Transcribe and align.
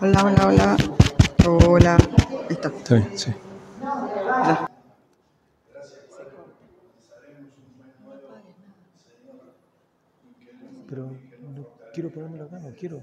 Hola, 0.00 0.22
hola, 0.22 0.46
hola. 0.46 0.76
Hola. 1.46 1.96
Ahí 1.96 2.46
está. 2.50 2.68
Está 2.68 2.94
bien, 2.96 3.18
sí. 3.18 3.32
Hola. 3.80 4.70
Pero 10.88 11.06
no 11.06 11.66
quiero 11.94 12.10
ponérmelo 12.10 12.44
acá, 12.44 12.58
no 12.58 12.70
quiero. 12.74 13.00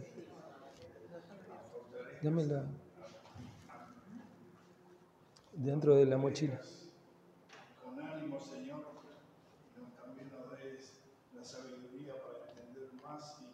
Dámela 2.22 2.66
dentro 5.54 5.96
de 5.96 6.06
la 6.06 6.18
mochila. 6.18 6.60
paz 13.16 13.45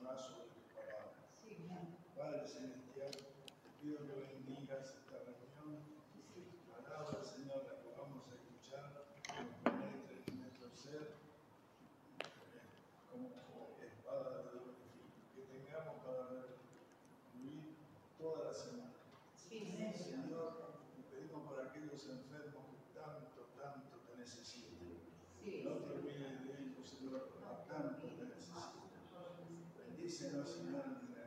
Bendícenos, 30.32 30.50
Señor, 30.50 30.86
en 30.86 31.12
la 31.12 31.26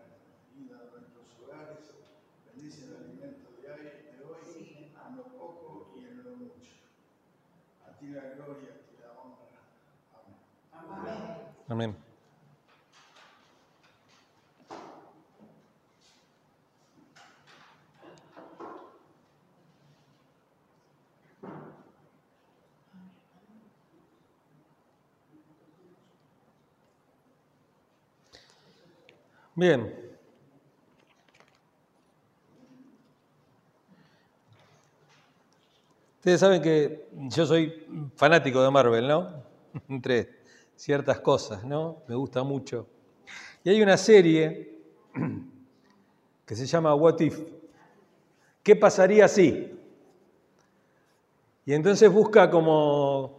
vida 0.56 0.84
de 0.84 0.90
nuestros 0.92 1.26
hogares. 1.42 1.92
Bendice 2.46 2.86
el 2.86 2.96
alimento 2.96 3.50
de 3.60 3.70
hoy, 3.70 3.84
de 3.84 4.24
hoy 4.24 4.92
en 4.94 5.16
lo 5.16 5.24
poco 5.24 5.92
y 5.94 6.04
en 6.04 6.24
lo 6.24 6.36
mucho. 6.36 6.72
A 7.86 7.98
ti 7.98 8.06
la 8.08 8.22
gloria, 8.34 8.70
a 8.70 8.88
ti 8.88 8.96
la 9.02 9.12
honra. 9.20 9.50
Amén. 11.68 11.92
Amén. 11.92 12.03
Bien. 29.56 29.94
Ustedes 36.18 36.40
saben 36.40 36.60
que 36.60 37.06
yo 37.14 37.46
soy 37.46 37.86
fanático 38.16 38.62
de 38.62 38.70
Marvel, 38.70 39.06
¿no? 39.06 39.44
Entre 39.88 40.40
ciertas 40.74 41.20
cosas, 41.20 41.62
¿no? 41.64 42.02
Me 42.08 42.16
gusta 42.16 42.42
mucho. 42.42 42.88
Y 43.62 43.70
hay 43.70 43.80
una 43.80 43.96
serie 43.96 44.80
que 46.44 46.56
se 46.56 46.66
llama 46.66 46.94
What 46.94 47.20
If. 47.20 47.40
¿Qué 48.62 48.74
pasaría 48.74 49.28
si? 49.28 49.78
Y 51.64 51.74
entonces 51.74 52.10
busca 52.10 52.50
como 52.50 53.38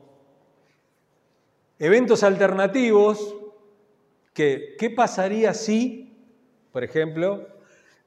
eventos 1.77 2.23
alternativos 2.23 3.35
¿qué 4.35 4.93
pasaría 4.95 5.53
si, 5.53 6.13
por 6.71 6.83
ejemplo, 6.83 7.47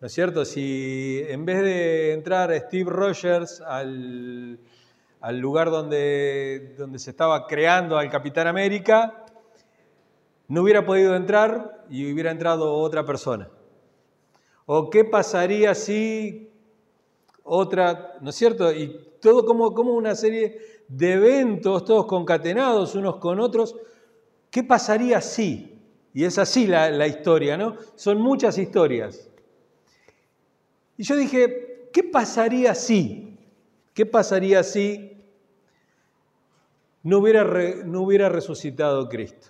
¿no 0.00 0.06
es 0.06 0.12
cierto? 0.12 0.44
Si 0.44 1.24
en 1.26 1.44
vez 1.44 1.62
de 1.62 2.12
entrar 2.12 2.54
Steve 2.54 2.90
Rogers 2.90 3.62
al, 3.62 4.60
al 5.20 5.38
lugar 5.38 5.70
donde, 5.70 6.74
donde 6.76 6.98
se 6.98 7.10
estaba 7.10 7.46
creando 7.46 7.96
al 7.96 8.10
Capitán 8.10 8.46
América, 8.46 9.24
no 10.48 10.62
hubiera 10.62 10.84
podido 10.84 11.16
entrar 11.16 11.84
y 11.88 12.12
hubiera 12.12 12.30
entrado 12.30 12.74
otra 12.74 13.04
persona. 13.04 13.48
¿O 14.66 14.90
qué 14.90 15.04
pasaría 15.04 15.74
si 15.74 16.52
otra, 17.42 18.18
¿no 18.20 18.30
es 18.30 18.36
cierto? 18.36 18.70
Y 18.70 19.16
todo 19.20 19.46
como, 19.46 19.72
como 19.72 19.94
una 19.94 20.14
serie 20.14 20.58
de 20.88 21.12
eventos, 21.14 21.86
todos 21.86 22.04
concatenados 22.04 22.94
unos 22.94 23.16
con 23.16 23.40
otros. 23.40 23.74
¿Qué 24.50 24.62
pasaría 24.62 25.22
si? 25.22 25.77
Y 26.18 26.24
es 26.24 26.36
así 26.36 26.66
la, 26.66 27.06
historia, 27.06 27.56
¿no? 27.56 27.76
Son 27.94 28.20
muchas 28.20 28.58
historias. 28.58 29.30
Y 30.96 31.04
yo 31.04 31.14
dije, 31.14 31.90
¿qué 31.92 32.02
pasaría 32.02 32.74
si? 32.74 33.38
¿Qué 33.94 34.04
pasaría 34.04 34.64
si 34.64 35.16
no 37.04 37.18
hubiera, 37.18 37.44
no 37.84 38.00
hubiera 38.00 38.28
resucitado 38.28 39.08
Cristo? 39.08 39.46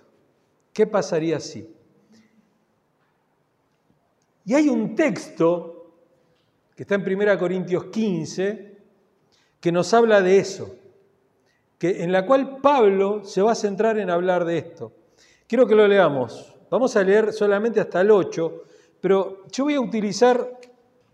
¿Qué 0.74 0.86
pasaría 0.86 1.40
si? 1.40 1.74
Y 4.44 4.52
hay 4.52 4.68
un 4.68 4.94
texto 4.94 5.94
que 6.76 6.82
está 6.82 6.96
en 6.96 7.10
1 7.10 7.38
Corintios 7.38 7.86
15 7.86 8.76
que 9.58 9.72
nos 9.72 9.94
habla 9.94 10.20
de 10.20 10.38
eso, 10.38 10.76
que, 11.78 12.02
en 12.02 12.12
la 12.12 12.26
cual 12.26 12.58
Pablo 12.60 13.24
se 13.24 13.40
va 13.40 13.52
a 13.52 13.54
centrar 13.54 13.98
en 13.98 14.10
hablar 14.10 14.44
de 14.44 14.58
esto. 14.58 14.92
Quiero 15.46 15.66
que 15.66 15.74
lo 15.74 15.88
leamos. 15.88 16.56
Vamos 16.70 16.94
a 16.96 17.02
leer 17.02 17.32
solamente 17.32 17.80
hasta 17.80 18.02
el 18.02 18.10
8, 18.10 18.64
pero 19.00 19.46
yo 19.50 19.64
voy 19.64 19.72
a 19.74 19.80
utilizar 19.80 20.58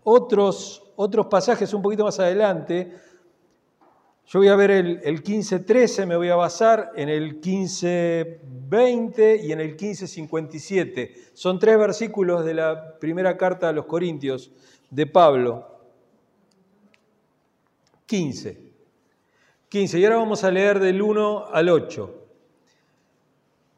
otros, 0.03 0.83
otros 0.95 1.27
pasajes 1.27 1.73
un 1.73 1.81
poquito 1.81 2.03
más 2.03 2.19
adelante. 2.19 2.91
Yo 4.27 4.39
voy 4.39 4.49
a 4.49 4.55
ver 4.55 4.71
el, 4.71 4.99
el 5.03 5.23
15.13, 5.23 6.07
me 6.07 6.17
voy 6.17 6.29
a 6.29 6.35
basar 6.35 6.91
en 6.95 7.09
el 7.09 7.39
15.20 7.39 9.43
y 9.43 9.51
en 9.51 9.61
el 9.61 9.77
15.57. 9.77 11.29
Son 11.33 11.59
tres 11.59 11.77
versículos 11.77 12.43
de 12.43 12.55
la 12.55 12.97
primera 12.99 13.37
carta 13.37 13.69
a 13.69 13.71
los 13.71 13.85
Corintios 13.85 14.51
de 14.89 15.05
Pablo. 15.07 15.67
15. 18.07 18.65
15. 19.69 19.99
Y 19.99 20.05
ahora 20.05 20.17
vamos 20.17 20.43
a 20.43 20.51
leer 20.51 20.79
del 20.79 21.01
1 21.01 21.45
al 21.51 21.69
8. 21.69 22.24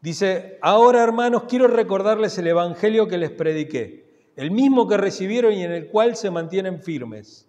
Dice, 0.08 0.58
ahora 0.62 1.04
hermanos, 1.04 1.44
quiero 1.50 1.68
recordarles 1.68 2.38
el 2.38 2.48
Evangelio 2.48 3.10
que 3.10 3.18
les 3.18 3.30
prediqué, 3.30 4.32
el 4.38 4.52
mismo 4.52 4.88
que 4.88 4.96
recibieron 4.96 5.52
y 5.52 5.66
en 5.66 5.74
el 5.74 5.90
cual 5.90 6.16
se 6.16 6.32
mantienen 6.32 6.82
firmes. 6.82 7.46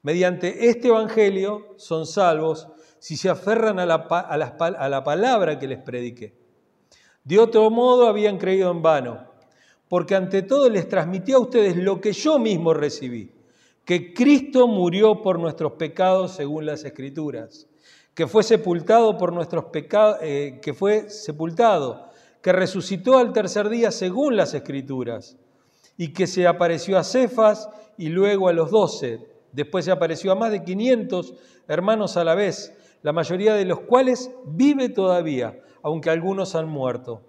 Mediante 0.00 0.70
este 0.70 0.88
Evangelio 0.88 1.74
son 1.76 2.06
salvos 2.06 2.68
si 3.00 3.18
se 3.18 3.28
aferran 3.28 3.78
a 3.78 3.84
la, 3.84 3.96
a 3.96 4.88
la 4.88 5.04
palabra 5.04 5.58
que 5.58 5.68
les 5.68 5.76
prediqué. 5.76 6.32
De 7.22 7.38
otro 7.38 7.68
modo 7.68 8.08
habían 8.08 8.38
creído 8.38 8.70
en 8.70 8.80
vano, 8.80 9.30
porque 9.86 10.14
ante 10.14 10.40
todo 10.40 10.70
les 10.70 10.88
transmití 10.88 11.32
a 11.32 11.38
ustedes 11.38 11.76
lo 11.76 12.00
que 12.00 12.14
yo 12.14 12.38
mismo 12.38 12.72
recibí, 12.72 13.30
que 13.84 14.14
Cristo 14.14 14.66
murió 14.68 15.20
por 15.20 15.38
nuestros 15.38 15.72
pecados 15.72 16.32
según 16.32 16.64
las 16.64 16.82
Escrituras, 16.82 17.68
que 18.14 18.26
fue 18.26 18.42
sepultado 18.42 19.16
por 19.16 19.32
nuestros 19.32 19.66
pecados, 19.66 20.18
que 20.20 20.74
fue 20.76 21.08
sepultado, 21.10 22.10
que 22.42 22.52
resucitó 22.52 23.18
al 23.18 23.32
tercer 23.32 23.68
día 23.68 23.90
según 23.90 24.36
las 24.36 24.54
Escrituras, 24.54 25.36
y 25.96 26.12
que 26.12 26.26
se 26.26 26.46
apareció 26.46 26.98
a 26.98 27.04
Cefas 27.04 27.68
y 27.98 28.08
luego 28.08 28.48
a 28.48 28.52
los 28.52 28.70
doce. 28.70 29.20
Después 29.52 29.84
se 29.84 29.90
apareció 29.90 30.32
a 30.32 30.34
más 30.34 30.50
de 30.50 30.64
500 30.64 31.34
hermanos 31.68 32.16
a 32.16 32.24
la 32.24 32.34
vez, 32.34 32.74
la 33.02 33.12
mayoría 33.12 33.54
de 33.54 33.64
los 33.64 33.80
cuales 33.80 34.30
vive 34.46 34.88
todavía, 34.88 35.60
aunque 35.82 36.10
algunos 36.10 36.54
han 36.54 36.68
muerto. 36.68 37.22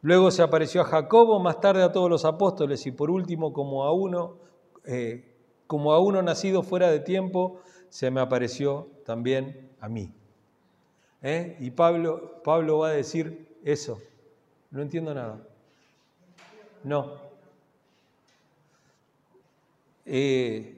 Luego 0.00 0.30
se 0.30 0.42
apareció 0.42 0.82
a 0.82 0.84
Jacobo, 0.84 1.38
más 1.40 1.60
tarde 1.60 1.82
a 1.82 1.92
todos 1.92 2.10
los 2.10 2.24
apóstoles 2.24 2.86
y 2.86 2.92
por 2.92 3.10
último, 3.10 3.52
como 3.52 3.84
a 3.84 3.92
uno, 3.92 4.38
eh, 4.84 5.34
como 5.66 5.92
a 5.92 6.00
uno 6.00 6.22
nacido 6.22 6.62
fuera 6.62 6.90
de 6.90 7.00
tiempo, 7.00 7.60
se 7.88 8.10
me 8.10 8.20
apareció 8.20 8.88
también 9.04 9.70
a 9.80 9.88
mí. 9.88 10.12
¿Eh? 11.24 11.56
Y 11.58 11.70
Pablo, 11.70 12.42
Pablo 12.44 12.80
va 12.80 12.88
a 12.88 12.92
decir 12.92 13.48
eso. 13.64 13.98
No 14.70 14.82
entiendo 14.82 15.14
nada. 15.14 15.40
No. 16.82 17.14
Eh, 20.04 20.74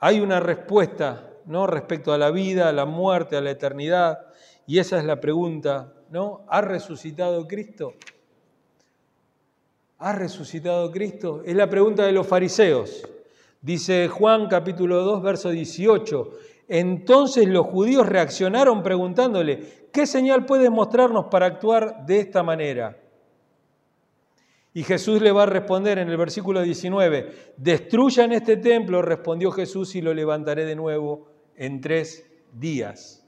hay 0.00 0.18
una 0.18 0.40
respuesta 0.40 1.30
¿no? 1.46 1.68
respecto 1.68 2.12
a 2.12 2.18
la 2.18 2.32
vida, 2.32 2.68
a 2.68 2.72
la 2.72 2.86
muerte, 2.86 3.36
a 3.36 3.40
la 3.40 3.52
eternidad, 3.52 4.18
y 4.66 4.80
esa 4.80 4.98
es 4.98 5.04
la 5.04 5.20
pregunta, 5.20 5.92
¿no? 6.10 6.44
¿Ha 6.48 6.60
resucitado 6.60 7.46
Cristo? 7.46 7.94
¿Ha 9.98 10.12
resucitado 10.12 10.90
Cristo? 10.90 11.42
Es 11.44 11.54
la 11.54 11.70
pregunta 11.70 12.04
de 12.04 12.10
los 12.10 12.26
fariseos. 12.26 13.08
Dice 13.62 14.08
Juan 14.08 14.48
capítulo 14.48 15.04
2, 15.04 15.22
verso 15.22 15.50
18. 15.50 16.32
Entonces 16.68 17.46
los 17.46 17.66
judíos 17.66 18.06
reaccionaron 18.06 18.82
preguntándole, 18.82 19.88
¿qué 19.92 20.06
señal 20.06 20.46
puedes 20.46 20.70
mostrarnos 20.70 21.26
para 21.26 21.46
actuar 21.46 22.06
de 22.06 22.20
esta 22.20 22.42
manera? 22.42 22.98
Y 24.72 24.82
Jesús 24.82 25.22
le 25.22 25.30
va 25.30 25.44
a 25.44 25.46
responder 25.46 25.98
en 25.98 26.08
el 26.08 26.16
versículo 26.16 26.60
19, 26.62 27.52
destruyan 27.56 28.32
este 28.32 28.56
templo, 28.56 29.02
respondió 29.02 29.52
Jesús, 29.52 29.94
y 29.94 30.00
lo 30.00 30.12
levantaré 30.12 30.64
de 30.64 30.74
nuevo 30.74 31.28
en 31.54 31.80
tres 31.80 32.26
días. 32.52 33.24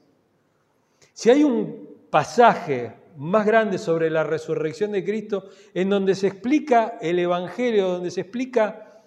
Si 1.13 1.29
hay 1.29 1.45
un 1.45 1.87
pasaje 2.09 2.95
más 3.15 3.45
grande 3.45 3.77
sobre 3.77 4.09
la 4.09 4.23
resurrección 4.23 4.91
de 4.91 5.05
Cristo, 5.05 5.45
en 5.73 5.89
donde 5.89 6.15
se 6.15 6.27
explica 6.27 6.97
el 7.01 7.17
Evangelio, 7.17 7.87
donde 7.87 8.11
se 8.11 8.21
explica 8.21 9.01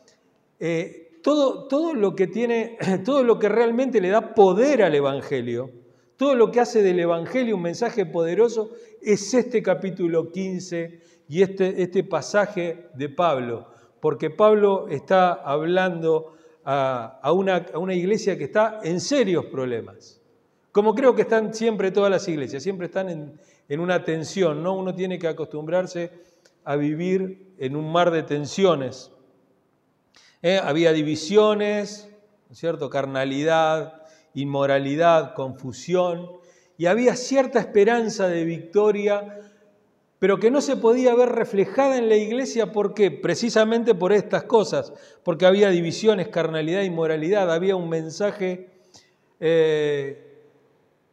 eh, 0.59 1.10
todo, 1.23 1.69
todo, 1.69 1.95
lo 1.95 2.15
que 2.15 2.27
tiene, 2.27 2.79
todo 3.05 3.23
lo 3.23 3.39
que 3.39 3.49
realmente 3.49 4.01
le 4.01 4.09
da 4.09 4.35
poder 4.35 4.83
al 4.83 4.95
Evangelio, 4.95 5.71
todo 6.17 6.35
lo 6.35 6.51
que 6.51 6.61
hace 6.61 6.83
del 6.83 7.01
Evangelio 7.01 7.57
un 7.57 7.63
mensaje 7.63 8.07
poderoso, 8.07 8.71
es 9.01 9.33
este 9.33 9.63
capítulo 9.63 10.31
15 10.31 11.01
y 11.29 11.43
este, 11.43 11.83
este 11.83 12.05
pasaje 12.05 12.89
de 12.95 13.09
Pablo, 13.09 13.69
porque 14.01 14.31
Pablo 14.31 14.89
está 14.89 15.33
hablando 15.33 16.35
a, 16.65 17.33
una, 17.33 17.67
a 17.73 17.79
una 17.79 17.95
iglesia 17.95 18.37
que 18.37 18.45
está 18.45 18.81
en 18.83 19.01
serios 19.01 19.47
problemas, 19.47 20.21
como 20.73 20.95
creo 20.95 21.15
que 21.15 21.23
están 21.23 21.55
siempre 21.55 21.91
todas 21.91 22.11
las 22.11 22.29
iglesias, 22.29 22.63
siempre 22.63 22.87
están 22.87 23.09
en, 23.09 23.41
en 23.71 23.81
una 23.81 24.05
tensión, 24.05 24.63
¿no? 24.63 24.75
Uno 24.75 24.95
tiene 24.95 25.19
que 25.19 25.29
acostumbrarse 25.29 26.11
a 26.65 26.77
vivir 26.77 27.55
en 27.59 27.77
un 27.77 27.91
mar 27.91 28.11
de 28.11 28.25
tensiones. 28.25 29.13
¿Eh? 30.43 30.61
Había 30.63 30.93
divisiones, 30.93 32.09
cierto? 32.53 32.91
Carnalidad, 32.91 34.03
inmoralidad, 34.35 35.35
confusión, 35.35 36.31
y 36.77 36.87
había 36.87 37.17
cierta 37.17 37.61
esperanza 37.61 38.29
de 38.29 38.45
victoria 38.45 39.41
pero 40.21 40.39
que 40.39 40.51
no 40.51 40.61
se 40.61 40.77
podía 40.77 41.15
ver 41.15 41.31
reflejada 41.31 41.97
en 41.97 42.11
la 42.11 42.17
iglesia, 42.17 42.73
¿por 42.73 42.93
qué? 42.93 43.11
Precisamente 43.11 43.95
por 43.95 44.13
estas 44.13 44.45
cosas, 44.45 44.93
porque 45.25 45.47
había 45.47 45.71
divisiones, 45.71 46.29
carnalidad 46.29 46.83
y 46.83 46.91
moralidad, 46.91 47.51
había 47.51 47.75
un 47.75 47.89
mensaje, 47.89 48.69
eh, 49.41 50.27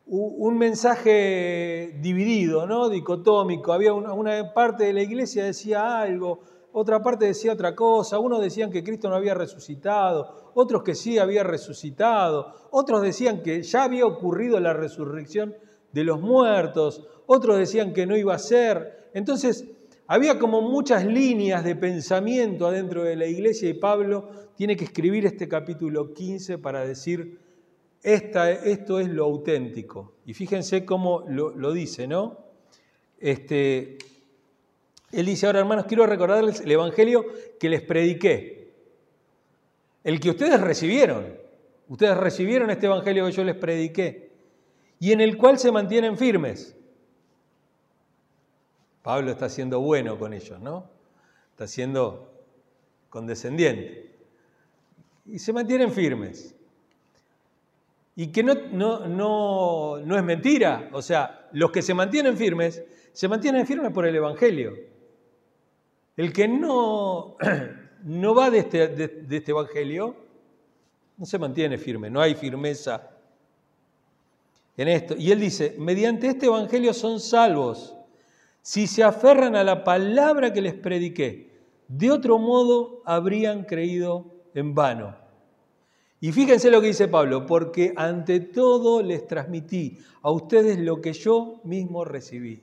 un 0.08 0.58
mensaje 0.58 1.96
dividido, 2.02 2.68
¿no? 2.68 2.90
dicotómico, 2.90 3.72
había 3.72 3.94
una, 3.94 4.12
una 4.12 4.54
parte 4.54 4.84
de 4.84 4.94
la 4.94 5.04
iglesia 5.04 5.46
decía 5.46 6.02
algo, 6.02 6.42
otra 6.80 7.02
parte 7.02 7.26
decía 7.26 7.54
otra 7.54 7.76
cosa, 7.76 8.20
unos 8.20 8.40
decían 8.40 8.70
que 8.70 8.84
Cristo 8.84 9.10
no 9.10 9.16
había 9.16 9.34
resucitado, 9.34 10.52
otros 10.54 10.84
que 10.84 10.94
sí 10.94 11.18
había 11.18 11.44
resucitado, 11.44 12.54
otros 12.70 13.02
decían 13.02 13.42
que 13.42 13.64
ya 13.64 13.84
había 13.84 14.06
ocurrido 14.06 14.60
la 14.60 14.74
resurrección 14.74 15.56
de 15.92 16.04
los 16.04 16.22
muertos, 16.22 17.08
otros 17.26 17.58
decían 17.58 17.94
que 17.94 18.06
no 18.06 18.16
iba 18.16 18.36
a 18.36 18.40
ser. 18.40 19.10
Entonces, 19.16 19.66
había 20.06 20.38
como 20.38 20.62
muchas 20.62 21.04
líneas 21.04 21.64
de 21.64 21.76
pensamiento 21.76 22.68
adentro 22.68 23.04
de 23.04 23.16
la 23.16 23.26
iglesia 23.26 23.70
y 23.70 23.74
Pablo 23.74 24.30
tiene 24.56 24.78
que 24.78 24.86
escribir 24.86 25.26
este 25.26 25.48
capítulo 25.48 26.14
15 26.14 26.60
para 26.60 26.86
decir, 26.86 27.40
esta, 28.04 28.52
esto 28.52 29.00
es 29.00 29.10
lo 29.10 29.26
auténtico. 29.26 30.14
Y 30.28 30.36
fíjense 30.36 30.86
cómo 30.86 31.26
lo, 31.28 31.72
dice, 31.74 32.08
¿no? 32.08 32.38
Este, 33.18 33.98
él 35.12 35.26
dice, 35.26 35.46
ahora 35.46 35.60
hermanos, 35.60 35.86
quiero 35.86 36.06
recordarles 36.06 36.62
el 36.62 36.72
Evangelio 36.72 37.26
que 37.60 37.70
les 37.70 37.82
prediqué, 37.82 38.72
el 40.04 40.20
que 40.20 40.30
ustedes 40.30 40.60
recibieron. 40.60 41.38
Ustedes 41.88 42.18
recibieron 42.18 42.70
este 42.70 42.88
Evangelio 42.88 43.26
que 43.26 43.32
yo 43.32 43.44
les 43.44 43.56
prediqué 43.56 44.32
y 45.00 45.12
en 45.12 45.22
el 45.22 45.38
cual 45.38 45.58
se 45.58 45.72
mantienen 45.72 46.18
firmes. 46.18 46.76
Pablo 49.02 49.32
está 49.32 49.48
siendo 49.48 49.80
bueno 49.80 50.20
con 50.20 50.34
ellos, 50.34 50.60
¿no? 50.60 50.90
Está 51.52 51.68
siendo 51.68 52.30
condescendiente. 53.10 54.12
Y 55.26 55.40
se 55.40 55.54
mantienen 55.54 55.92
firmes. 55.92 56.56
Y 58.16 58.28
que 58.28 58.44
no, 58.44 58.54
no, 58.72 59.08
no, 59.08 60.00
no 60.00 60.18
es 60.18 60.24
mentira. 60.24 60.90
O 60.92 61.02
sea, 61.02 61.48
los 61.54 61.72
que 61.72 61.82
se 61.82 61.94
mantienen 61.94 62.36
firmes, 62.36 62.84
se 63.14 63.28
mantienen 63.28 63.66
firmes 63.66 63.94
por 63.94 64.06
el 64.06 64.16
Evangelio. 64.16 64.74
El 66.18 66.34
que 66.34 66.48
no, 66.48 67.38
no 68.04 68.36
va 68.36 68.50
de 68.50 68.60
este, 68.60 68.88
de 68.90 69.38
este 69.38 69.52
Evangelio, 69.52 70.16
no 71.18 71.26
se 71.26 71.40
mantiene 71.40 71.78
firme, 71.78 72.10
no 72.10 72.20
hay 72.20 72.36
firmeza 72.36 73.12
en 74.76 74.88
esto. 74.88 75.16
Y 75.18 75.32
él 75.32 75.40
dice, 75.40 75.76
mediante 75.78 76.28
este 76.28 76.46
Evangelio 76.46 76.94
son 76.94 77.20
salvos 77.20 77.96
si 78.62 78.86
se 78.86 79.04
aferran 79.04 79.56
a 79.56 79.64
la 79.64 79.84
palabra 79.84 80.52
que 80.52 80.62
les 80.62 80.74
prediqué. 80.74 81.48
De 81.88 82.12
otro 82.12 82.38
modo 82.38 83.02
habrían 83.06 83.64
creído 83.64 84.26
en 84.54 84.76
vano. 84.76 85.16
Y 86.20 86.32
fíjense 86.32 86.70
lo 86.70 86.82
que 86.82 86.88
dice 86.88 87.08
Pablo, 87.08 87.46
porque 87.46 87.94
ante 87.96 88.40
todo 88.40 89.02
les 89.02 89.26
transmití 89.26 90.00
a 90.22 90.32
ustedes 90.32 90.78
lo 90.80 91.00
que 91.00 91.14
yo 91.14 91.62
mismo 91.64 92.04
recibí. 92.04 92.62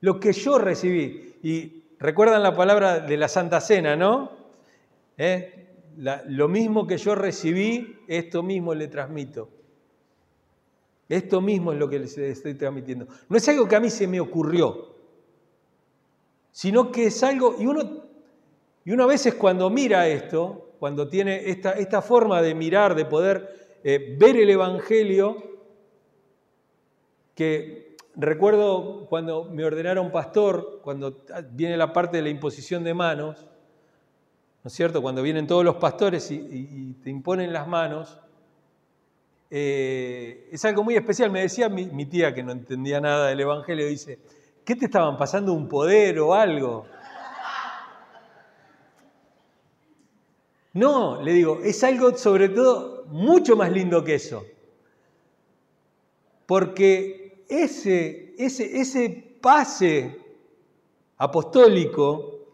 Lo 0.00 0.20
que 0.20 0.32
yo 0.32 0.58
recibí. 0.58 1.34
Y 1.42 1.84
recuerdan 1.98 2.42
la 2.42 2.54
palabra 2.54 3.00
de 3.00 3.16
la 3.16 3.28
Santa 3.28 3.60
Cena, 3.60 3.96
¿no? 3.96 4.30
¿Eh? 5.16 5.54
lo 5.98 6.46
mismo 6.46 6.86
que 6.86 6.96
yo 6.96 7.16
recibí, 7.16 7.98
esto 8.06 8.42
mismo 8.44 8.72
le 8.72 8.86
transmito. 8.86 9.48
Esto 11.08 11.40
mismo 11.40 11.72
es 11.72 11.78
lo 11.78 11.88
que 11.88 11.98
les 11.98 12.16
estoy 12.18 12.54
transmitiendo. 12.54 13.08
No 13.28 13.36
es 13.36 13.48
algo 13.48 13.66
que 13.66 13.74
a 13.74 13.80
mí 13.80 13.90
se 13.90 14.06
me 14.06 14.20
ocurrió, 14.20 14.94
sino 16.52 16.92
que 16.92 17.06
es 17.06 17.22
algo, 17.24 17.56
y 17.58 17.66
uno, 17.66 18.04
y 18.84 18.92
uno 18.92 19.04
a 19.04 19.06
veces 19.06 19.34
cuando 19.34 19.70
mira 19.70 20.06
esto, 20.06 20.74
cuando 20.78 21.08
tiene 21.08 21.50
esta, 21.50 21.72
esta 21.72 22.00
forma 22.00 22.42
de 22.42 22.54
mirar, 22.54 22.94
de 22.94 23.04
poder 23.04 23.78
eh, 23.82 24.16
ver 24.18 24.36
el 24.36 24.50
Evangelio, 24.50 25.42
que 27.34 27.87
recuerdo 28.26 29.06
cuando 29.08 29.44
me 29.44 29.64
ordenaron 29.64 30.10
pastor, 30.10 30.80
cuando 30.82 31.24
viene 31.52 31.76
la 31.76 31.92
parte 31.92 32.18
de 32.18 32.24
la 32.24 32.28
imposición 32.28 32.84
de 32.84 32.92
manos, 32.92 33.46
¿no 34.62 34.68
es 34.68 34.72
cierto? 34.74 35.00
Cuando 35.00 35.22
vienen 35.22 35.46
todos 35.46 35.64
los 35.64 35.76
pastores 35.76 36.30
y 36.30 36.94
te 37.02 37.08
imponen 37.08 37.52
las 37.52 37.66
manos, 37.66 38.18
eh, 39.50 40.48
es 40.52 40.64
algo 40.64 40.84
muy 40.84 40.96
especial. 40.96 41.30
Me 41.30 41.42
decía 41.42 41.68
mi, 41.68 42.06
tía, 42.06 42.34
que 42.34 42.42
no 42.42 42.52
entendía 42.52 43.00
nada 43.00 43.28
del 43.28 43.40
Evangelio, 43.40 43.86
dice, 43.86 44.18
¿qué 44.64 44.76
te 44.76 44.86
estaban 44.86 45.16
pasando 45.16 45.52
un 45.52 45.68
poder 45.68 46.18
o 46.20 46.34
algo? 46.34 46.86
No, 50.74 51.22
le 51.22 51.32
digo, 51.32 51.60
es 51.64 51.82
algo 51.82 52.16
sobre 52.16 52.50
todo 52.50 53.06
mucho 53.06 53.56
más 53.56 53.72
lindo 53.72 54.04
que 54.04 54.14
eso. 54.14 54.44
Porque 56.46 57.27
ese, 57.48 58.34
ese, 58.38 58.80
ese 58.80 59.38
pase 59.40 60.20
apostólico, 61.16 62.46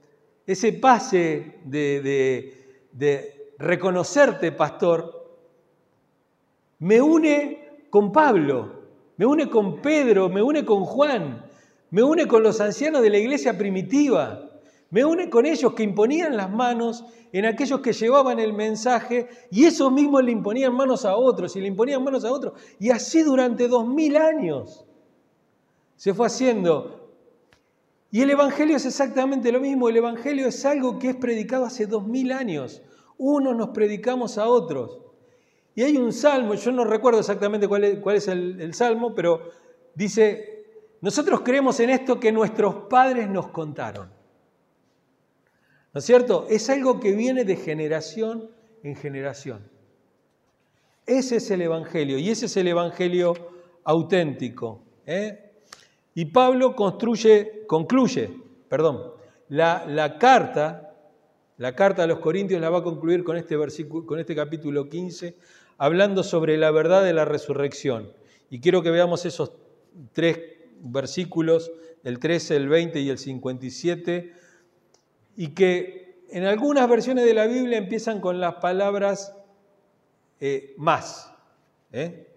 ese 0.47 0.73
pase 0.75 1.59
de 1.65 3.35
reconocerte 3.59 4.53
pastor, 4.53 5.25
me 6.79 7.01
une 7.01 7.87
con 7.91 8.13
Pablo, 8.13 8.83
me 9.17 9.27
une 9.27 9.49
con 9.49 9.81
Pedro, 9.81 10.29
me 10.29 10.43
une 10.43 10.65
con 10.65 10.85
Juan, 10.85 11.45
me 11.91 12.03
une 12.03 12.27
con 12.27 12.43
los 12.43 12.61
ancianos 12.61 13.03
de 13.03 13.11
la 13.11 13.19
iglesia 13.19 13.57
primitiva, 13.57 14.44
me 14.95 15.05
une 15.05 15.29
con 15.29 15.45
ellos 15.45 15.75
que 15.75 15.83
imponían 15.83 16.37
las 16.37 16.53
manos 16.53 17.05
en 17.33 17.47
aquellos 17.47 17.81
que 17.81 17.93
llevaban 17.93 18.39
el 18.39 18.53
mensaje 18.53 19.27
y 19.51 19.65
esos 19.65 19.91
mismos 19.91 20.23
le 20.23 20.31
imponían 20.31 20.73
manos 20.73 21.05
a 21.05 21.17
otros 21.17 21.57
y 21.57 21.61
le 21.61 21.67
imponían 21.67 22.05
manos 22.05 22.25
a 22.25 22.31
otros. 22.31 22.53
Y 22.79 22.91
así 22.91 23.25
durante 23.25 23.67
dos 23.67 23.89
mil 23.89 24.17
años 24.17 24.87
se 25.97 26.15
fue 26.15 26.29
haciendo. 26.29 27.11
Y 28.13 28.23
el 28.23 28.31
Evangelio 28.31 28.77
es 28.77 28.87
exactamente 28.87 29.51
lo 29.51 29.59
mismo. 29.59 29.89
El 29.89 29.97
Evangelio 29.97 30.47
es 30.47 30.65
algo 30.65 31.01
que 31.01 31.09
es 31.09 31.17
predicado 31.17 31.65
hace 31.65 31.87
dos 31.87 32.07
mil 32.07 32.31
años. 32.31 32.81
Unos 33.19 33.57
nos 33.57 33.71
predicamos 33.71 34.39
a 34.39 34.47
otros. 34.47 35.01
Y 35.75 35.83
hay 35.83 35.97
un 35.97 36.13
salmo, 36.13 36.55
yo 36.55 36.71
no 36.71 36.85
recuerdo 36.85 37.19
exactamente 37.19 37.67
cuál 37.67 37.83
es, 37.83 38.29
el, 38.29 38.73
salmo, 38.75 39.13
pero 39.13 39.41
dice, 39.97 40.67
nosotros 41.01 41.41
creemos 41.41 41.81
en 41.81 41.91
esto 41.91 42.21
que 42.21 42.31
nuestros 42.31 42.87
padres 42.89 43.29
nos 43.29 43.49
contaron. 43.49 44.23
¿No 45.95 46.01
es 46.01 46.07
cierto? 46.07 46.47
Es 46.51 46.69
algo 46.71 46.99
que 46.99 47.13
viene 47.13 47.45
de 47.45 47.55
generación 47.55 48.51
en 48.83 48.97
generación. 48.97 49.71
Ese 51.07 51.37
es 51.37 51.51
el 51.53 51.63
Evangelio 51.63 52.19
y 52.19 52.31
ese 52.31 52.47
es 52.47 52.57
el 52.57 52.67
Evangelio 52.67 53.35
auténtico. 53.85 54.83
¿eh? 55.07 55.53
Y 56.15 56.27
Pablo 56.27 56.75
construye, 56.75 57.65
concluye, 57.69 58.31
perdón, 58.69 59.13
la, 59.49 59.87
la, 59.87 60.19
carta, 60.19 60.97
la 61.59 61.77
carta 61.77 62.03
a 62.03 62.07
los 62.09 62.19
Corintios 62.19 62.61
la 62.61 62.71
va 62.71 62.79
a 62.79 62.83
concluir 62.83 63.23
con 63.23 63.37
este, 63.37 63.57
versículo, 63.57 64.05
con 64.05 64.19
este 64.19 64.35
capítulo 64.35 64.89
15, 64.89 65.37
hablando 65.79 66.25
sobre 66.25 66.57
la 66.57 66.73
verdad 66.73 67.05
de 67.05 67.13
la 67.13 67.25
resurrección. 67.25 68.13
Y 68.51 68.59
quiero 68.59 68.83
que 68.83 68.91
veamos 68.91 69.27
esos 69.27 69.53
tres 70.13 70.41
versículos, 70.81 71.71
el 72.03 72.19
13, 72.19 72.57
el 72.57 72.69
20 72.69 73.01
y 73.01 73.11
el 73.11 73.19
57. 73.19 74.44
Y 75.37 75.49
que 75.49 76.25
en 76.31 76.45
algunas 76.45 76.89
versiones 76.89 77.25
de 77.25 77.35
la 77.35 77.47
Biblia 77.47 77.79
empiezan 77.79 78.21
con 78.21 78.41
las 78.41 78.57
palabras 78.57 79.35
eh, 80.41 80.75
más. 80.77 81.33
¿eh? 81.93 82.29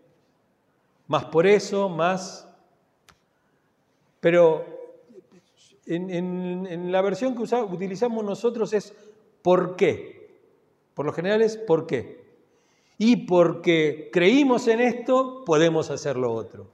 Más 1.07 1.25
por 1.25 1.47
eso, 1.47 1.89
más. 1.89 2.47
Pero 4.19 4.65
en, 5.85 6.91
la 6.91 7.01
versión 7.01 7.35
que 7.35 7.43
utilizamos 7.43 8.23
nosotros 8.23 8.73
es 8.73 8.93
¿por 9.41 9.75
qué? 9.75 10.17
Por 10.93 11.05
lo 11.05 11.13
general 11.13 11.41
es 11.41 11.57
¿por 11.57 11.87
qué? 11.87 12.25
Y 12.97 13.27
porque 13.27 14.09
creímos 14.11 14.67
en 14.67 14.81
esto, 14.81 15.43
podemos 15.45 15.91
hacer 15.91 16.17
lo 16.17 16.33
otro. 16.33 16.67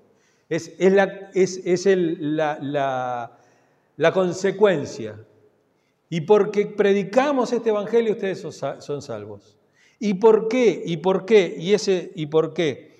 Es, 0.49 0.73
la, 0.79 1.31
es, 1.33 1.85
la, 1.85 3.37
la, 3.97 4.11
consecuencia. 4.13 5.19
Y 6.13 6.21
porque 6.21 6.67
predicamos 6.67 7.51
este 7.53 7.69
evangelio, 7.69 8.11
ustedes 8.11 8.39
son, 8.39 9.01
salvos. 9.01 9.57
¿Y 9.97 10.13
por 10.13 10.47
qué? 10.47 10.83
¿Y 10.85 10.97
por 10.97 11.25
qué? 11.25 11.55
¿Y 11.57 11.73
ese 11.73 12.11
y 12.13 12.27
por 12.27 12.53
qué? 12.53 12.99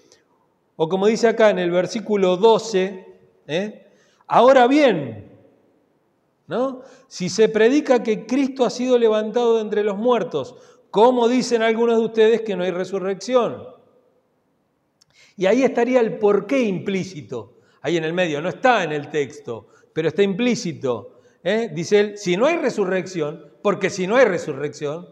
O 0.77 0.89
como 0.89 1.05
dice 1.05 1.27
acá 1.27 1.51
en 1.51 1.59
el 1.59 1.69
versículo 1.69 2.37
12, 2.37 3.05
¿eh? 3.45 3.87
ahora 4.25 4.65
bien, 4.65 5.31
¿no? 6.47 6.81
Si 7.07 7.29
se 7.29 7.49
predica 7.49 8.01
que 8.01 8.25
Cristo 8.25 8.65
ha 8.65 8.71
sido 8.71 8.97
levantado 8.97 9.57
de 9.57 9.61
entre 9.61 9.83
los 9.83 9.95
muertos, 9.95 10.55
¿cómo 10.89 11.27
dicen 11.27 11.61
algunos 11.61 11.99
de 11.99 12.05
ustedes 12.05 12.41
que 12.41 12.55
no 12.55 12.63
hay 12.63 12.71
resurrección? 12.71 13.63
Y 15.37 15.45
ahí 15.45 15.61
estaría 15.61 15.99
el 15.99 16.17
porqué 16.17 16.61
implícito, 16.61 17.59
ahí 17.83 17.95
en 17.95 18.05
el 18.05 18.13
medio, 18.13 18.41
no 18.41 18.49
está 18.49 18.83
en 18.83 18.91
el 18.91 19.11
texto, 19.11 19.67
pero 19.93 20.07
está 20.07 20.23
implícito. 20.23 21.12
¿Eh? 21.43 21.69
Dice 21.73 21.99
él, 21.99 22.17
si 22.17 22.37
no 22.37 22.45
hay 22.45 22.57
resurrección, 22.57 23.51
porque 23.61 23.89
si 23.89 24.07
no 24.07 24.15
hay 24.15 24.25
resurrección, 24.25 25.09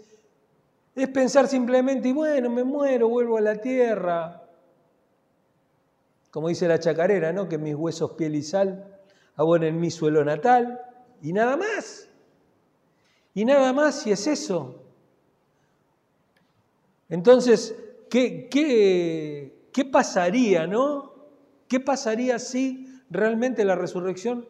es 0.94 1.08
pensar 1.08 1.48
simplemente, 1.48 2.10
y 2.10 2.12
bueno, 2.12 2.50
me 2.50 2.64
muero, 2.64 3.08
vuelvo 3.08 3.38
a 3.38 3.40
la 3.40 3.56
tierra. 3.56 4.42
Como 6.30 6.48
dice 6.48 6.68
la 6.68 6.78
chacarera, 6.78 7.32
¿no? 7.32 7.48
Que 7.48 7.56
mis 7.56 7.74
huesos, 7.74 8.12
piel 8.12 8.34
y 8.34 8.42
sal 8.42 8.94
abonen 9.36 9.80
mi 9.80 9.90
suelo 9.90 10.22
natal, 10.22 10.82
y 11.22 11.32
nada 11.32 11.56
más. 11.56 12.10
Y 13.32 13.46
nada 13.46 13.72
más 13.72 14.02
si 14.02 14.12
es 14.12 14.26
eso. 14.26 14.87
Entonces, 17.08 17.76
¿qué, 18.10 18.48
qué, 18.48 19.68
qué 19.72 19.84
pasaría, 19.84 20.66
no? 20.66 21.14
¿Qué 21.68 21.80
pasaría 21.80 22.38
si 22.38 22.86
realmente 23.10 23.64
la 23.64 23.74
resurrección 23.74 24.46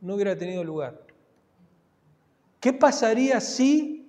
no 0.00 0.14
hubiera 0.14 0.36
tenido 0.36 0.64
lugar? 0.64 1.02
¿Qué 2.60 2.72
pasaría 2.72 3.40
si 3.40 4.08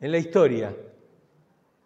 en 0.00 0.12
la 0.12 0.18
historia? 0.18 0.74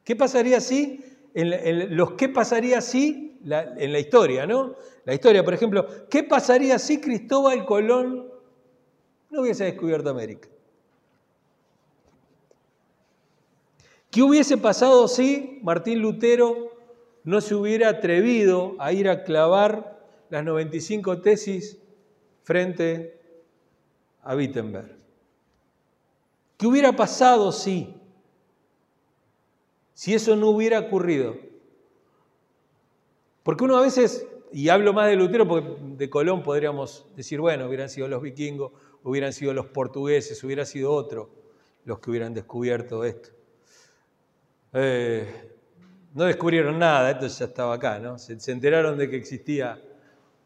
¿Qué 0.04 0.14
pasaría 0.14 0.60
si 0.60 1.04
en, 1.34 1.96
los 1.96 2.12
qué 2.12 2.28
pasaría 2.28 2.80
si 2.80 3.38
en 3.44 3.92
la 3.92 3.98
historia, 3.98 4.46
¿no? 4.46 4.74
La 5.04 5.14
historia, 5.14 5.44
por 5.44 5.54
ejemplo, 5.54 5.86
¿qué 6.08 6.22
pasaría 6.22 6.78
si 6.78 7.00
Cristóbal 7.00 7.64
Colón 7.64 8.28
no 9.30 9.40
hubiese 9.42 9.64
descubierto 9.64 10.10
América? 10.10 10.48
¿Qué 14.16 14.22
hubiese 14.22 14.56
pasado 14.56 15.08
si 15.08 15.60
Martín 15.62 16.00
Lutero 16.00 16.72
no 17.22 17.42
se 17.42 17.54
hubiera 17.54 17.90
atrevido 17.90 18.74
a 18.78 18.90
ir 18.90 19.10
a 19.10 19.24
clavar 19.24 20.08
las 20.30 20.42
95 20.42 21.20
tesis 21.20 21.78
frente 22.42 23.20
a 24.22 24.34
Wittenberg? 24.34 24.96
¿Qué 26.56 26.66
hubiera 26.66 26.96
pasado 26.96 27.52
si? 27.52 27.94
Si 29.92 30.14
eso 30.14 30.34
no 30.34 30.48
hubiera 30.48 30.80
ocurrido. 30.80 31.36
Porque 33.42 33.64
uno 33.64 33.76
a 33.76 33.82
veces, 33.82 34.26
y 34.50 34.70
hablo 34.70 34.94
más 34.94 35.08
de 35.10 35.16
Lutero 35.16 35.46
porque 35.46 35.76
de 35.78 36.08
Colón 36.08 36.42
podríamos 36.42 37.04
decir, 37.14 37.38
bueno, 37.38 37.66
hubieran 37.66 37.90
sido 37.90 38.08
los 38.08 38.22
vikingos, 38.22 38.72
hubieran 39.04 39.34
sido 39.34 39.52
los 39.52 39.66
portugueses, 39.66 40.42
hubiera 40.42 40.64
sido 40.64 40.94
otro 40.94 41.28
los 41.84 41.98
que 41.98 42.08
hubieran 42.08 42.32
descubierto 42.32 43.04
esto. 43.04 43.35
Eh, 44.72 45.26
no 46.14 46.24
descubrieron 46.24 46.78
nada, 46.78 47.10
esto 47.10 47.26
ya 47.26 47.44
estaba 47.46 47.74
acá, 47.74 47.98
¿no? 47.98 48.18
Se, 48.18 48.38
se, 48.40 48.52
enteraron 48.52 48.96
de 48.98 49.08
que 49.08 49.16
existía 49.16 49.80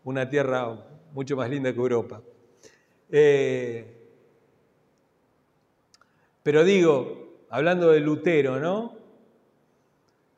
una 0.04 0.28
tierra 0.28 0.86
mucho 1.12 1.36
más 1.36 1.48
linda 1.50 1.72
que 1.72 1.78
Europa. 1.78 2.22
Eh, 3.10 3.96
pero 6.42 6.64
digo, 6.64 7.44
hablando 7.50 7.90
de 7.90 8.00
Lutero, 8.00 8.58
¿no? 8.58 8.96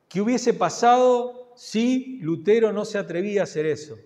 ¿Qué 0.09 0.21
hubiese 0.21 0.53
pasado 0.55 1.53
si 1.57 2.19
Lutero 2.21 2.73
no 2.73 2.85
se 2.85 2.99
atrevía 2.99 3.43
a 3.43 3.45
hacer 3.45 3.67
eso? 3.67 3.99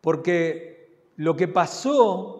Porque 0.00 1.12
lo 1.16 1.36
que 1.36 1.48
pasó 1.48 2.37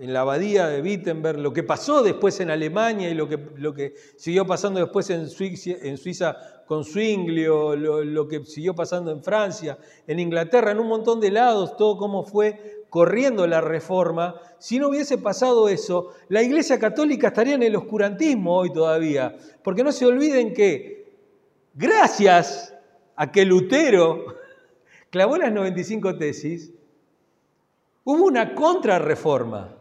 en 0.00 0.14
la 0.14 0.22
abadía 0.22 0.66
de 0.66 0.80
Wittenberg, 0.80 1.38
lo 1.38 1.52
que 1.52 1.62
pasó 1.62 2.02
después 2.02 2.40
en 2.40 2.50
Alemania 2.50 3.10
y 3.10 3.14
lo 3.14 3.28
que, 3.28 3.38
lo 3.56 3.74
que 3.74 3.94
siguió 4.16 4.46
pasando 4.46 4.80
después 4.80 5.10
en 5.10 5.28
Suiza, 5.28 5.72
en 5.82 5.98
Suiza 5.98 6.64
con 6.66 6.84
Zwinglio, 6.84 7.76
lo, 7.76 8.02
lo, 8.02 8.26
que 8.26 8.42
siguió 8.46 8.74
pasando 8.74 9.12
en 9.12 9.22
Francia, 9.22 9.76
en 10.06 10.18
Inglaterra, 10.18 10.70
en 10.70 10.78
un 10.78 10.88
montón 10.88 11.20
de 11.20 11.30
lados, 11.30 11.76
todo 11.76 11.98
cómo 11.98 12.24
fue 12.24 12.84
corriendo 12.88 13.46
la 13.46 13.60
reforma, 13.60 14.40
si 14.58 14.78
no 14.78 14.88
hubiese 14.88 15.18
pasado 15.18 15.68
eso, 15.68 16.14
la 16.28 16.42
Iglesia 16.42 16.78
Católica 16.78 17.28
estaría 17.28 17.54
en 17.54 17.62
el 17.62 17.76
oscurantismo 17.76 18.56
hoy 18.56 18.72
todavía. 18.72 19.36
Porque 19.62 19.84
no 19.84 19.92
se 19.92 20.06
olviden 20.06 20.54
que 20.54 21.12
gracias 21.74 22.74
a 23.16 23.30
que 23.30 23.44
Lutero 23.44 24.36
clavó 25.10 25.36
las 25.36 25.52
95 25.52 26.16
tesis, 26.16 26.72
hubo 28.04 28.24
una 28.24 28.54
contrarreforma. 28.54 29.79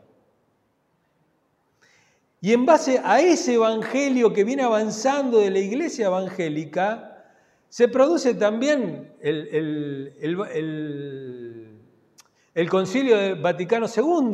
Y 2.41 2.53
en 2.53 2.65
base 2.65 3.01
a 3.03 3.19
ese 3.21 3.55
evangelio 3.55 4.33
que 4.33 4.43
viene 4.43 4.63
avanzando 4.63 5.39
de 5.39 5.49
la 5.51 5.59
iglesia 5.59 6.07
evangélica, 6.07 7.25
se 7.67 7.87
produce 7.87 8.33
también 8.33 9.13
el, 9.21 10.13
el 10.21 11.69
el 12.59 12.69
Concilio 12.69 13.15
de 13.15 13.35
Vaticano 13.35 13.85
II. 13.87 14.31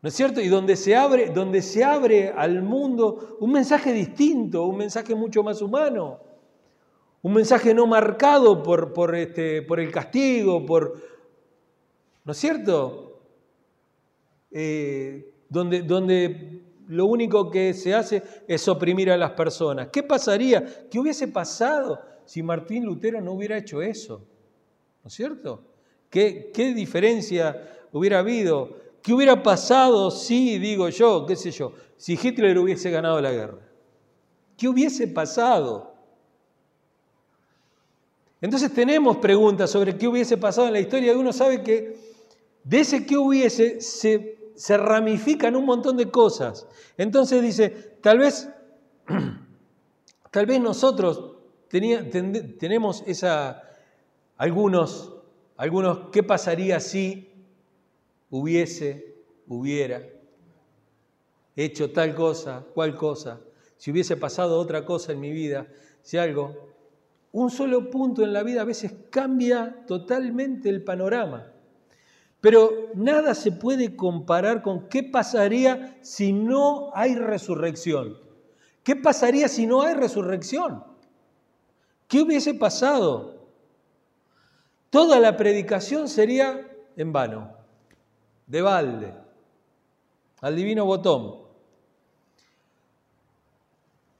¿No 0.00 0.08
es 0.08 0.14
cierto? 0.14 0.40
Y 0.40 0.48
donde 0.48 0.74
se 0.76 0.96
abre, 0.96 1.28
donde 1.28 1.60
se 1.60 1.84
abre 1.84 2.30
al 2.30 2.62
mundo 2.62 3.36
un 3.40 3.52
mensaje 3.52 3.92
distinto, 3.92 4.64
un 4.64 4.78
mensaje 4.78 5.14
mucho 5.14 5.42
más 5.42 5.60
humano, 5.62 6.18
un 7.20 7.34
mensaje 7.34 7.74
no 7.74 7.86
marcado 7.86 8.62
por, 8.62 8.92
por, 8.92 9.14
este, 9.14 9.60
por 9.60 9.78
el 9.78 9.92
castigo, 9.92 10.64
por. 10.64 10.96
¿No 12.24 12.32
es 12.32 12.38
cierto? 12.38 13.20
Eh, 14.50 15.31
donde, 15.52 15.82
donde 15.82 16.62
lo 16.88 17.06
único 17.06 17.50
que 17.50 17.74
se 17.74 17.94
hace 17.94 18.22
es 18.48 18.66
oprimir 18.68 19.10
a 19.10 19.18
las 19.18 19.32
personas. 19.32 19.88
¿Qué 19.92 20.02
pasaría? 20.02 20.88
¿Qué 20.90 20.98
hubiese 20.98 21.28
pasado 21.28 22.00
si 22.24 22.42
Martín 22.42 22.84
Lutero 22.86 23.20
no 23.20 23.32
hubiera 23.32 23.58
hecho 23.58 23.82
eso? 23.82 24.24
¿No 25.04 25.08
es 25.08 25.14
cierto? 25.14 25.62
¿Qué, 26.08 26.50
diferencia 26.74 27.86
hubiera 27.92 28.20
habido? 28.20 28.76
¿Qué 29.02 29.12
hubiera 29.12 29.42
pasado 29.42 30.10
si, 30.10 30.58
digo 30.58 30.88
yo, 30.88 31.26
qué 31.26 31.36
sé 31.36 31.50
yo, 31.50 31.72
si 31.98 32.18
Hitler 32.20 32.56
hubiese 32.58 32.90
ganado 32.90 33.20
la 33.20 33.32
guerra? 33.32 33.58
¿Qué 34.56 34.68
hubiese 34.68 35.06
pasado? 35.08 35.92
Entonces 38.40 38.72
tenemos 38.72 39.18
preguntas 39.18 39.70
sobre 39.70 39.96
qué 39.98 40.08
hubiese 40.08 40.38
pasado 40.38 40.66
en 40.66 40.72
la 40.72 40.80
historia 40.80 41.12
y 41.12 41.16
uno 41.16 41.32
sabe 41.32 41.62
que 41.62 41.96
de 42.64 42.80
ese 42.80 43.04
qué 43.04 43.16
hubiese 43.18 43.80
se, 43.80 44.41
se 44.62 44.76
ramifican 44.76 45.56
un 45.56 45.64
montón 45.64 45.96
de 45.96 46.10
cosas. 46.10 46.66
Entonces 46.96 47.42
dice, 47.42 47.70
tal 48.00 48.18
vez 48.18 48.48
Tal 50.32 50.46
vez 50.46 50.60
nosotros 50.62 51.36
tenemos 51.68 53.04
esa, 53.06 53.62
algunos, 54.38 55.12
algunos, 55.58 56.08
¿qué 56.10 56.22
pasaría 56.22 56.80
si 56.80 57.30
hubiese, 58.30 59.14
hubiera 59.46 60.02
hecho 61.54 61.92
tal 61.92 62.14
cosa, 62.14 62.64
cual 62.72 62.96
cosa? 62.96 63.40
Si 63.76 63.90
hubiese 63.90 64.16
pasado 64.16 64.58
otra 64.58 64.86
cosa 64.86 65.12
en 65.12 65.20
mi 65.20 65.30
vida, 65.30 65.66
si 66.00 66.16
algo, 66.16 66.70
un 67.32 67.50
solo 67.50 67.90
punto 67.90 68.22
en 68.22 68.32
la 68.32 68.42
vida 68.42 68.62
a 68.62 68.64
veces 68.64 68.94
cambia 69.10 69.84
totalmente 69.86 70.70
el 70.70 70.82
panorama. 70.82 71.52
Pero 72.42 72.90
nada 72.96 73.36
se 73.36 73.52
puede 73.52 73.94
comparar 73.94 74.62
con 74.62 74.88
qué 74.88 75.04
pasaría 75.04 75.96
si 76.02 76.32
no 76.32 76.90
hay 76.92 77.14
resurrección. 77.14 78.18
¿Qué 78.82 78.96
pasaría 78.96 79.46
si 79.46 79.64
no 79.64 79.82
hay 79.82 79.94
resurrección? 79.94 80.82
¿Qué 82.08 82.20
hubiese 82.20 82.54
pasado? 82.54 83.46
Toda 84.90 85.20
la 85.20 85.36
predicación 85.36 86.08
sería 86.08 86.68
en 86.96 87.12
vano, 87.12 87.52
de 88.48 88.60
balde, 88.60 89.14
al 90.40 90.56
divino 90.56 90.84
botón. 90.84 91.42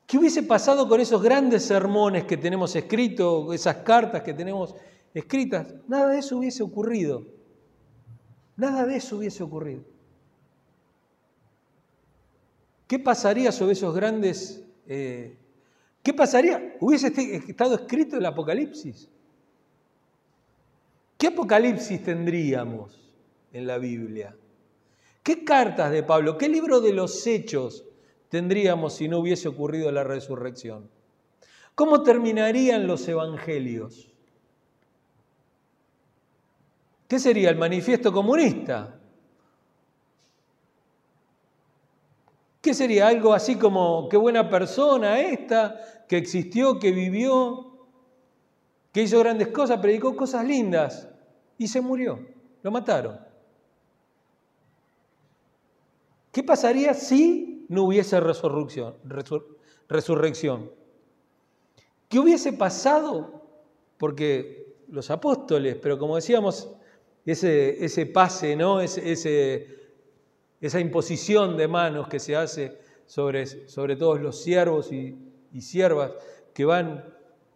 ¿Qué 0.07 0.17
hubiese 0.17 0.45
pasado 0.45 0.89
con 0.89 1.01
esos 1.01 1.21
grandes 1.21 1.65
sermones 1.65 2.23
que 2.23 2.37
tenemos 2.37 2.77
escritos, 2.77 3.53
esas 3.53 3.79
cartas 3.79 4.23
que 4.23 4.33
tenemos 4.33 4.77
escritas? 5.13 5.75
Nada 5.89 6.11
de 6.11 6.21
eso 6.21 6.37
hubiese 6.37 6.63
ocurrido. 6.63 7.42
Nada 8.63 8.87
de 8.87 8.95
eso 8.95 9.17
hubiese 9.17 9.43
ocurrido. 9.43 9.83
¿Qué 12.87 13.01
pasaría 13.01 13.51
sobre 13.51 13.73
esos 13.73 13.93
grandes... 13.93 14.63
Eh, 14.87 15.37
¿Qué 16.01 16.15
pasaría? 16.15 16.77
Hubiese 16.79 17.09
estado 17.49 17.75
escrito 17.75 18.19
el 18.19 18.25
Apocalipsis. 18.25 19.09
¿Qué 21.19 21.27
Apocalipsis 21.27 22.05
tendríamos 22.05 23.13
en 23.53 23.67
la 23.67 23.79
Biblia? 23.79 24.37
¿Qué 25.25 25.43
cartas 25.43 25.91
de 25.91 26.05
Pablo? 26.05 26.39
¿Qué 26.39 26.49
libro 26.49 26.81
de 26.81 26.93
los 26.93 27.27
hechos 27.27 27.85
tendríamos 28.29 28.95
si 28.95 29.09
no 29.09 29.19
hubiese 29.19 29.49
ocurrido 29.49 29.91
la 29.91 30.05
resurrección? 30.05 30.89
¿Cómo 31.75 32.05
terminarían 32.05 32.87
los 32.87 33.09
evangelios? 33.09 34.12
¿Qué 37.13 37.19
sería 37.19 37.51
el 37.51 37.57
manifiesto 37.57 38.11
comunista? 38.11 38.99
¿Qué 42.63 42.73
sería 42.73 43.09
algo 43.09 43.35
así 43.35 43.57
como 43.57 44.09
qué 44.09 44.17
buena 44.17 44.49
persona 44.49 45.21
esta, 45.21 46.07
que 46.09 46.17
existió, 46.17 46.79
que 46.79 46.91
vivió, 46.91 47.87
que 48.93 49.03
hizo 49.03 49.19
grandes 49.19 49.49
cosas, 49.49 49.79
predicó 49.81 50.17
cosas 50.17 50.47
lindas 50.47 51.07
y 51.59 51.69
se 51.69 51.83
murió? 51.83 52.19
Lo 52.63 52.71
mataron. 52.71 53.21
¿Qué 56.33 56.43
pasaría 56.43 56.95
si 56.95 57.67
no 57.69 57.83
hubiese 57.83 58.21
resurrección? 58.21 58.95
resurrección? 59.87 60.71
¿Qué 62.09 62.19
hubiese 62.19 62.55
pasado? 62.55 63.43
Porque 63.99 64.79
los 64.89 65.11
apóstoles, 65.11 65.77
pero 65.77 65.99
como 65.99 66.17
decíamos, 66.17 66.75
ese, 67.25 67.85
ese 67.85 68.07
pase, 68.07 68.57
¿no? 68.57 68.81
Ese, 68.81 69.69
esa 70.61 70.81
imposición 70.81 71.57
de 71.57 71.69
manos 71.69 72.09
que 72.09 72.19
se 72.19 72.37
hace 72.37 72.79
sobre, 73.07 73.47
sobre 73.69 73.97
todos 73.97 74.21
los 74.21 74.43
siervos 74.43 74.93
y, 74.93 75.17
y 75.53 75.61
siervas 75.61 76.13
que 76.55 76.65
van 76.65 77.05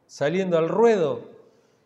saliendo 0.06 0.58
al 0.58 0.68
ruedo. 0.68 1.30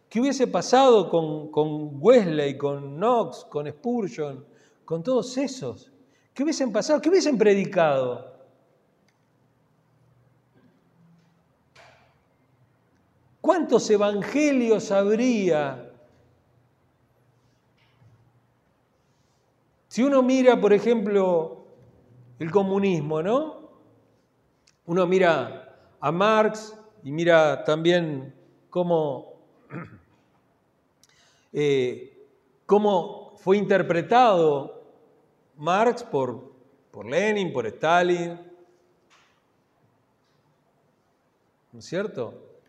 ¿Qué 0.09 0.21
hubiese 0.21 0.47
pasado 0.47 1.09
con, 1.09 1.51
con 1.51 2.03
Wesley, 2.03 2.59
con 2.59 2.97
Knox, 2.97 3.45
con 3.45 3.71
Spurgeon, 3.71 4.45
con 4.85 5.03
todos 5.03 5.37
esos? 5.39 5.91
¿Qué 6.35 6.43
hubiesen 6.43 6.73
pasado? 6.73 7.01
¿Qué 7.01 7.09
hubiesen 7.09 7.39
predicado? 7.39 8.31
¿Cuántos 13.41 13.89
evangelios 13.91 14.91
habría 14.91 15.90
Si 19.91 20.05
uno 20.05 20.23
mira, 20.23 20.61
por 20.61 20.73
ejemplo, 20.73 21.65
el 22.39 22.49
comunismo, 22.53 23.25
¿no? 23.25 23.71
Uno 24.87 25.05
mira 25.05 25.97
a 25.99 26.13
Marx 26.13 26.79
y 27.03 27.11
mira 27.11 27.65
también 27.65 28.33
cómo, 28.71 29.41
eh, 31.53 32.25
cómo 32.67 33.35
fue 33.39 33.57
interpretado 33.57 34.81
Marx 35.57 36.05
por, 36.05 36.53
por 36.93 37.07
Lenin, 37.07 37.53
por 37.53 37.67
Stalin. 37.67 38.39
¿No 41.73 41.81
es 41.81 41.85
cierto? 41.85 42.61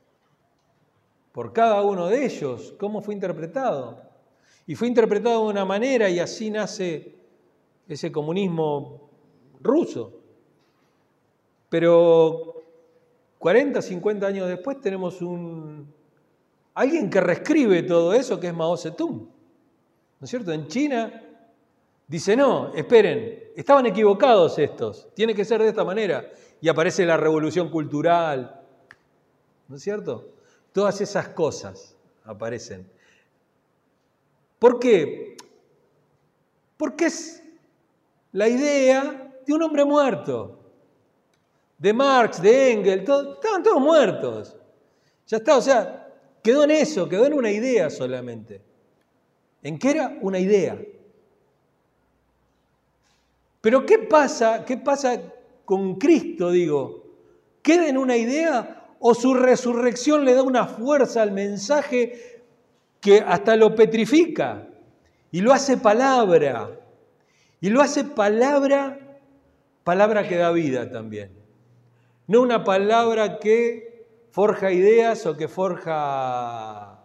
Por 1.31 1.53
cada 1.53 1.83
uno 1.83 2.07
de 2.07 2.25
ellos, 2.25 2.73
cómo 2.79 2.99
fue 2.99 3.13
interpretado. 3.13 4.10
Y 4.67 4.75
fue 4.75 4.87
interpretado 4.87 5.43
de 5.43 5.49
una 5.51 5.65
manera 5.65 6.09
y 6.09 6.19
así 6.19 6.49
nace 6.49 7.15
ese 7.87 8.11
comunismo 8.11 9.09
ruso. 9.61 10.13
Pero 11.69 12.63
40, 13.39 13.81
50 13.81 14.27
años 14.27 14.47
después 14.47 14.79
tenemos 14.81 15.21
un 15.21 15.91
alguien 16.73 17.09
que 17.09 17.21
reescribe 17.21 17.83
todo 17.83 18.13
eso 18.13 18.39
que 18.39 18.47
es 18.47 18.53
Mao 18.53 18.77
Zedong. 18.77 19.19
¿No 20.19 20.25
es 20.25 20.29
cierto? 20.29 20.51
En 20.51 20.67
China 20.67 21.21
dice, 22.07 22.35
"No, 22.35 22.73
esperen, 22.73 23.51
estaban 23.55 23.85
equivocados 23.85 24.59
estos, 24.59 25.09
tiene 25.13 25.33
que 25.33 25.45
ser 25.45 25.61
de 25.61 25.69
esta 25.69 25.83
manera." 25.83 26.29
Y 26.61 26.69
aparece 26.69 27.05
la 27.05 27.17
revolución 27.17 27.69
cultural. 27.69 28.61
¿No 29.67 29.75
es 29.75 29.81
cierto? 29.81 30.29
Todas 30.71 31.01
esas 31.01 31.29
cosas 31.29 31.95
aparecen. 32.23 32.87
¿Por 34.61 34.77
qué? 34.77 35.37
Porque 36.77 37.07
es 37.07 37.41
la 38.31 38.47
idea 38.47 39.33
de 39.43 39.53
un 39.55 39.63
hombre 39.63 39.83
muerto. 39.83 40.59
De 41.79 41.91
Marx, 41.91 42.39
de 42.39 42.73
Engels, 42.73 42.99
estaban 42.99 43.63
todos 43.63 43.81
muertos. 43.81 44.55
Ya 45.25 45.37
está, 45.37 45.57
o 45.57 45.61
sea, 45.63 46.13
quedó 46.43 46.65
en 46.65 46.69
eso, 46.69 47.09
quedó 47.09 47.25
en 47.25 47.33
una 47.33 47.49
idea 47.49 47.89
solamente. 47.89 48.61
¿En 49.63 49.79
qué 49.79 49.89
era? 49.89 50.15
Una 50.21 50.37
idea. 50.37 50.79
Pero 53.61 53.83
¿qué 53.83 53.97
pasa? 53.97 54.63
¿Qué 54.63 54.77
pasa 54.77 55.23
con 55.65 55.95
Cristo, 55.95 56.51
digo? 56.51 57.03
¿Queda 57.63 57.87
en 57.87 57.97
una 57.97 58.15
idea 58.15 58.93
o 58.99 59.15
su 59.15 59.33
resurrección 59.33 60.23
le 60.23 60.35
da 60.35 60.43
una 60.43 60.67
fuerza 60.67 61.23
al 61.23 61.31
mensaje 61.31 62.40
que 63.01 63.19
hasta 63.19 63.57
lo 63.57 63.75
petrifica 63.75 64.69
y 65.31 65.41
lo 65.41 65.51
hace 65.51 65.75
palabra. 65.75 66.79
Y 67.59 67.69
lo 67.69 67.81
hace 67.81 68.03
palabra, 68.03 69.19
palabra 69.83 70.27
que 70.27 70.37
da 70.37 70.51
vida 70.51 70.89
también. 70.89 71.31
No 72.27 72.41
una 72.41 72.63
palabra 72.63 73.39
que 73.39 74.05
forja 74.31 74.71
ideas 74.71 75.25
o 75.25 75.35
que 75.35 75.47
forja 75.47 77.03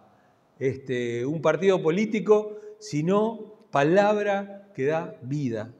este, 0.58 1.26
un 1.26 1.42
partido 1.42 1.82
político, 1.82 2.58
sino 2.78 3.54
palabra 3.70 4.70
que 4.74 4.84
da 4.84 5.16
vida. 5.22 5.72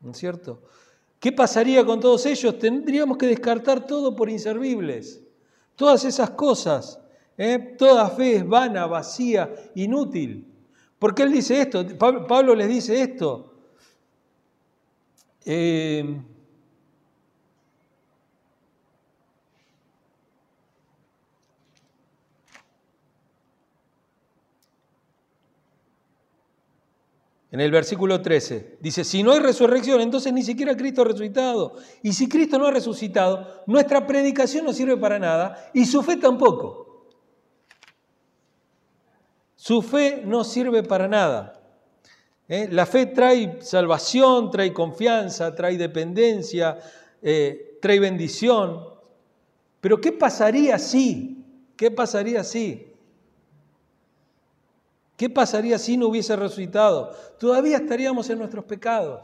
¿No 0.00 0.10
es 0.10 0.18
cierto? 0.18 0.62
¿Qué 1.18 1.32
pasaría 1.32 1.84
con 1.86 2.00
todos 2.00 2.26
ellos? 2.26 2.58
Tendríamos 2.58 3.16
que 3.16 3.26
descartar 3.26 3.86
todo 3.86 4.14
por 4.14 4.28
inservibles. 4.28 5.22
Todas 5.74 6.04
esas 6.04 6.30
cosas 6.30 7.00
¿eh? 7.38 7.74
Toda 7.78 8.08
fe 8.10 8.36
es 8.36 8.46
vana, 8.46 8.86
vacía, 8.86 9.52
inútil. 9.74 10.46
¿Por 10.98 11.14
qué 11.14 11.24
él 11.24 11.32
dice 11.32 11.60
esto? 11.60 11.86
Pablo 11.98 12.54
les 12.54 12.68
dice 12.68 13.00
esto. 13.00 13.52
Eh, 15.44 16.20
en 27.54 27.60
el 27.60 27.70
versículo 27.70 28.20
13. 28.20 28.78
Dice, 28.80 29.04
si 29.04 29.22
no 29.22 29.30
hay 29.30 29.38
resurrección, 29.38 30.00
entonces 30.00 30.32
ni 30.32 30.42
siquiera 30.42 30.76
Cristo 30.76 31.02
ha 31.02 31.04
resucitado. 31.04 31.76
Y 32.02 32.12
si 32.12 32.28
Cristo 32.28 32.58
no 32.58 32.66
ha 32.66 32.72
resucitado, 32.72 33.62
nuestra 33.68 34.08
predicación 34.08 34.64
no 34.64 34.72
sirve 34.72 34.96
para 34.96 35.20
nada 35.20 35.70
y 35.72 35.84
su 35.84 36.02
fe 36.02 36.16
tampoco. 36.16 36.83
Su 39.64 39.80
fe 39.80 40.22
no 40.26 40.44
sirve 40.44 40.82
para 40.82 41.08
nada. 41.08 41.58
¿eh? 42.48 42.68
La 42.70 42.84
fe 42.84 43.06
trae 43.06 43.62
salvación, 43.62 44.50
trae 44.50 44.74
confianza, 44.74 45.54
trae 45.54 45.78
dependencia, 45.78 46.78
eh, 47.22 47.78
trae 47.80 47.98
bendición. 47.98 48.86
Pero 49.80 49.98
¿qué 50.02 50.12
pasaría 50.12 50.78
si? 50.78 51.42
¿Qué 51.76 51.90
pasaría 51.90 52.44
si? 52.44 52.92
¿Qué 55.16 55.30
pasaría 55.30 55.78
si 55.78 55.96
no 55.96 56.08
hubiese 56.08 56.36
resucitado? 56.36 57.16
Todavía 57.38 57.78
estaríamos 57.78 58.28
en 58.28 58.40
nuestros 58.40 58.66
pecados. 58.66 59.22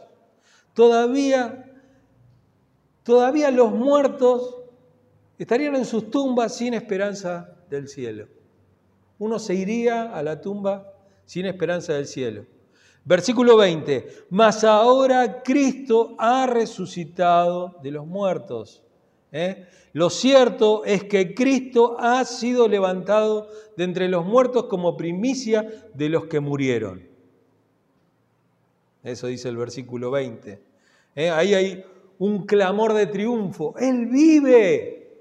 Todavía, 0.72 1.70
todavía 3.02 3.50
los 3.50 3.72
muertos 3.72 4.56
estarían 5.36 5.76
en 5.76 5.84
sus 5.84 6.10
tumbas 6.10 6.56
sin 6.56 6.72
esperanza 6.72 7.58
del 7.68 7.88
cielo. 7.88 8.39
Uno 9.20 9.38
se 9.38 9.54
iría 9.54 10.16
a 10.16 10.22
la 10.22 10.40
tumba 10.40 10.92
sin 11.26 11.46
esperanza 11.46 11.92
del 11.92 12.06
cielo. 12.06 12.46
Versículo 13.04 13.56
20, 13.56 14.26
mas 14.30 14.64
ahora 14.64 15.42
Cristo 15.42 16.16
ha 16.18 16.46
resucitado 16.46 17.76
de 17.82 17.90
los 17.90 18.06
muertos. 18.06 18.82
¿eh? 19.30 19.66
Lo 19.92 20.08
cierto 20.08 20.84
es 20.84 21.04
que 21.04 21.34
Cristo 21.34 21.96
ha 21.98 22.24
sido 22.24 22.66
levantado 22.66 23.48
de 23.76 23.84
entre 23.84 24.08
los 24.08 24.24
muertos 24.24 24.64
como 24.64 24.96
primicia 24.96 25.66
de 25.94 26.08
los 26.08 26.24
que 26.24 26.40
murieron. 26.40 27.06
Eso 29.02 29.26
dice 29.26 29.50
el 29.50 29.56
versículo 29.58 30.10
20. 30.10 30.62
¿eh? 31.14 31.30
Ahí 31.30 31.54
hay 31.54 31.84
un 32.18 32.46
clamor 32.46 32.94
de 32.94 33.06
triunfo. 33.06 33.74
Él 33.78 34.06
vive. 34.06 35.18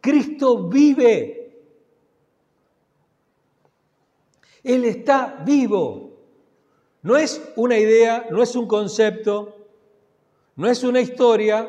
Cristo 0.00 0.68
vive. 0.68 1.41
Él 4.62 4.84
está 4.84 5.42
vivo. 5.44 6.12
No 7.02 7.16
es 7.16 7.42
una 7.56 7.78
idea, 7.78 8.26
no 8.30 8.42
es 8.42 8.54
un 8.54 8.66
concepto, 8.66 9.56
no 10.54 10.68
es 10.68 10.84
una 10.84 11.00
historia, 11.00 11.68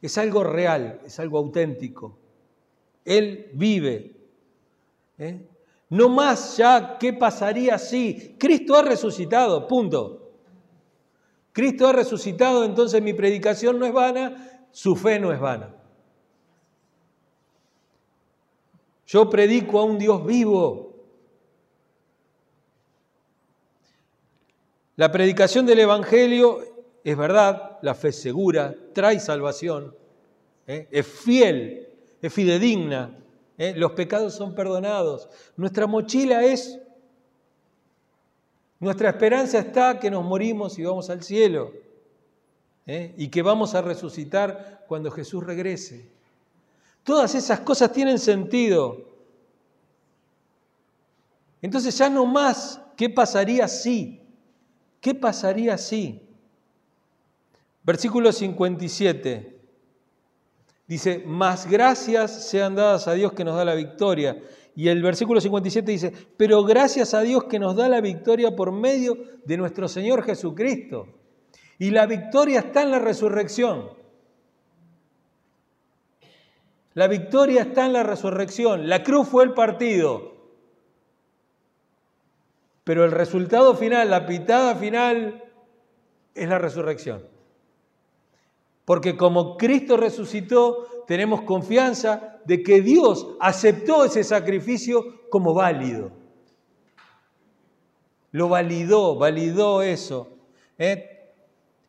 es 0.00 0.18
algo 0.18 0.44
real, 0.44 1.00
es 1.04 1.18
algo 1.18 1.38
auténtico. 1.38 2.16
Él 3.04 3.50
vive. 3.54 4.16
¿eh? 5.18 5.40
No 5.88 6.08
más 6.08 6.56
ya 6.56 6.98
qué 6.98 7.12
pasaría 7.12 7.78
si 7.78 8.36
Cristo 8.38 8.76
ha 8.76 8.82
resucitado, 8.82 9.66
punto. 9.66 10.30
Cristo 11.52 11.88
ha 11.88 11.92
resucitado, 11.92 12.64
entonces 12.64 13.02
mi 13.02 13.12
predicación 13.12 13.78
no 13.78 13.86
es 13.86 13.92
vana, 13.92 14.68
su 14.70 14.94
fe 14.94 15.18
no 15.18 15.32
es 15.32 15.40
vana. 15.40 15.74
Yo 19.10 19.28
predico 19.28 19.80
a 19.80 19.84
un 19.84 19.98
Dios 19.98 20.24
vivo. 20.24 20.94
La 24.94 25.10
predicación 25.10 25.66
del 25.66 25.80
Evangelio 25.80 26.60
es 27.02 27.16
verdad, 27.16 27.80
la 27.82 27.96
fe 27.96 28.12
segura, 28.12 28.72
trae 28.92 29.18
salvación, 29.18 29.96
¿eh? 30.68 30.86
es 30.92 31.04
fiel, 31.08 31.88
es 32.22 32.32
fidedigna, 32.32 33.18
¿eh? 33.58 33.74
los 33.76 33.92
pecados 33.92 34.34
son 34.34 34.54
perdonados. 34.54 35.28
Nuestra 35.56 35.88
mochila 35.88 36.44
es, 36.44 36.78
nuestra 38.78 39.08
esperanza 39.08 39.58
está 39.58 39.98
que 39.98 40.08
nos 40.08 40.24
morimos 40.24 40.78
y 40.78 40.84
vamos 40.84 41.10
al 41.10 41.24
cielo 41.24 41.72
¿eh? 42.86 43.12
y 43.16 43.26
que 43.26 43.42
vamos 43.42 43.74
a 43.74 43.82
resucitar 43.82 44.84
cuando 44.86 45.10
Jesús 45.10 45.42
regrese. 45.42 46.19
Todas 47.04 47.34
esas 47.34 47.60
cosas 47.60 47.92
tienen 47.92 48.18
sentido. 48.18 49.10
Entonces 51.62 51.96
ya 51.96 52.08
no 52.08 52.26
más, 52.26 52.80
¿qué 52.96 53.10
pasaría 53.10 53.68
si? 53.68 54.22
¿Qué 55.00 55.14
pasaría 55.14 55.76
si? 55.78 56.22
Versículo 57.82 58.32
57 58.32 59.60
dice, 60.86 61.22
más 61.24 61.70
gracias 61.70 62.48
sean 62.48 62.74
dadas 62.74 63.06
a 63.08 63.14
Dios 63.14 63.32
que 63.32 63.44
nos 63.44 63.56
da 63.56 63.64
la 63.64 63.74
victoria. 63.74 64.42
Y 64.74 64.88
el 64.88 65.02
versículo 65.02 65.40
57 65.40 65.90
dice, 65.90 66.12
pero 66.36 66.64
gracias 66.64 67.14
a 67.14 67.20
Dios 67.20 67.44
que 67.44 67.58
nos 67.58 67.76
da 67.76 67.88
la 67.88 68.00
victoria 68.00 68.54
por 68.54 68.72
medio 68.72 69.16
de 69.44 69.56
nuestro 69.56 69.88
Señor 69.88 70.22
Jesucristo. 70.22 71.06
Y 71.78 71.90
la 71.90 72.06
victoria 72.06 72.60
está 72.60 72.82
en 72.82 72.90
la 72.90 72.98
resurrección. 72.98 73.99
La 76.94 77.06
victoria 77.06 77.62
está 77.62 77.86
en 77.86 77.92
la 77.92 78.02
resurrección. 78.02 78.88
La 78.88 79.02
cruz 79.02 79.28
fue 79.28 79.44
el 79.44 79.54
partido. 79.54 80.34
Pero 82.84 83.04
el 83.04 83.12
resultado 83.12 83.74
final, 83.74 84.10
la 84.10 84.26
pitada 84.26 84.74
final, 84.74 85.44
es 86.34 86.48
la 86.48 86.58
resurrección. 86.58 87.24
Porque 88.84 89.16
como 89.16 89.56
Cristo 89.56 89.96
resucitó, 89.96 91.04
tenemos 91.06 91.42
confianza 91.42 92.40
de 92.44 92.62
que 92.62 92.80
Dios 92.80 93.36
aceptó 93.38 94.04
ese 94.04 94.24
sacrificio 94.24 95.28
como 95.30 95.54
válido. 95.54 96.10
Lo 98.32 98.48
validó, 98.48 99.16
validó 99.16 99.82
eso. 99.82 100.28
¿eh? 100.78 101.32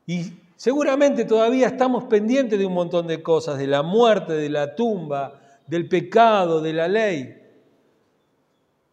Y 0.06 0.40
seguramente 0.62 1.26
todavía 1.26 1.69
estamos 1.69 2.04
pendientes 2.04 2.60
de 2.60 2.67
un 2.67 2.74
montón 2.74 3.08
de 3.08 3.24
cosas, 3.24 3.58
de 3.58 3.65
la 3.65 3.82
muerte, 3.82 4.34
de 4.34 4.47
la 4.47 4.76
tumba, 4.76 5.41
del 5.65 5.89
pecado, 5.89 6.62
de 6.62 6.71
la 6.71 6.88
ley. 6.88 7.36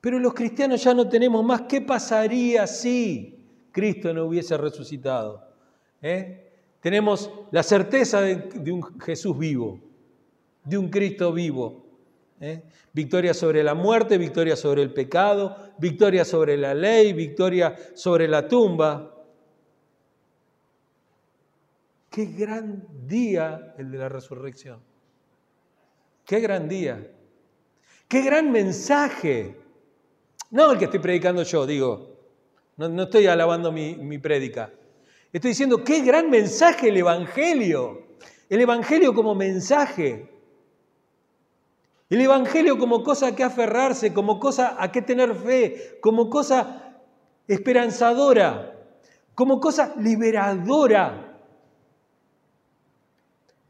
Pero 0.01 0.19
los 0.19 0.33
cristianos 0.33 0.83
ya 0.83 0.95
no 0.95 1.07
tenemos 1.11 1.45
más. 1.45 1.65
¿Qué 1.69 1.83
pasaría 1.83 2.67
si 2.67 3.45
Cristo 3.71 4.15
no 4.15 4.25
hubiese 4.25 4.57
resucitado? 4.57 5.47
¿Eh? 6.01 6.53
Tenemos 6.81 7.31
la 7.51 7.63
certeza 7.63 8.23
de, 8.23 8.73
un 8.73 8.83
Jesús 9.01 9.37
vivo, 9.37 9.79
de 10.65 10.79
un 10.79 10.89
Cristo 10.89 11.35
vivo. 11.35 11.85
¿eh? 12.41 12.63
Victoria 12.95 13.35
sobre 13.35 13.63
la 13.63 13.75
muerte, 13.75 14.17
victoria 14.17 14.57
sobre 14.57 14.81
el 14.81 14.95
pecado, 14.95 15.55
victoria 15.77 16.25
sobre 16.25 16.57
la 16.57 16.73
ley, 16.73 17.13
victoria 17.13 17.77
sobre 17.93 18.27
la 18.27 18.49
tumba. 18.49 19.18
Qué 22.19 22.27
gran 22.27 22.85
día 23.07 23.77
el 23.79 23.93
de 23.93 23.99
la 23.99 24.09
resurrección. 24.09 24.81
Qué 26.27 26.41
gran 26.41 26.69
día. 26.69 27.13
Qué 28.09 28.23
gran 28.23 28.51
mensaje. 28.51 29.57
No 30.51 30.73
el 30.73 30.79
que 30.79 30.87
estoy 30.87 30.99
predicando 30.99 31.45
yo, 31.45 31.65
digo. 31.65 32.19
No, 32.77 33.05
estoy 33.05 33.29
alabando 33.29 33.71
mi, 33.71 33.95
mi 33.95 34.19
prédica. 34.19 34.73
Estoy 35.33 35.51
diciendo, 35.51 35.85
qué 35.85 36.01
gran 36.01 36.29
mensaje 36.29 36.89
el 36.89 36.97
Evangelio. 36.97 38.09
El 38.49 38.63
Evangelio 38.63 39.15
como 39.15 39.37
mensaje. 39.37 40.29
El 42.11 42.21
Evangelio 42.21 42.79
como 42.79 43.05
cosa 43.05 43.29
a 43.29 43.37
que 43.37 43.45
aferrarse, 43.45 44.13
como 44.13 44.41
cosa 44.41 44.75
a 44.77 44.91
que 44.91 45.03
tener 45.03 45.37
fe, 45.37 46.01
como 46.01 46.29
cosa 46.29 47.01
esperanzadora, 47.47 48.75
como 49.37 49.61
cosa 49.61 49.95
liberadora. 50.01 51.28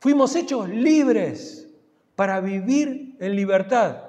Fuimos 0.00 0.36
hechos 0.36 0.68
libres 0.68 1.68
para 2.14 2.40
vivir 2.40 3.16
en 3.18 3.36
libertad. 3.36 4.04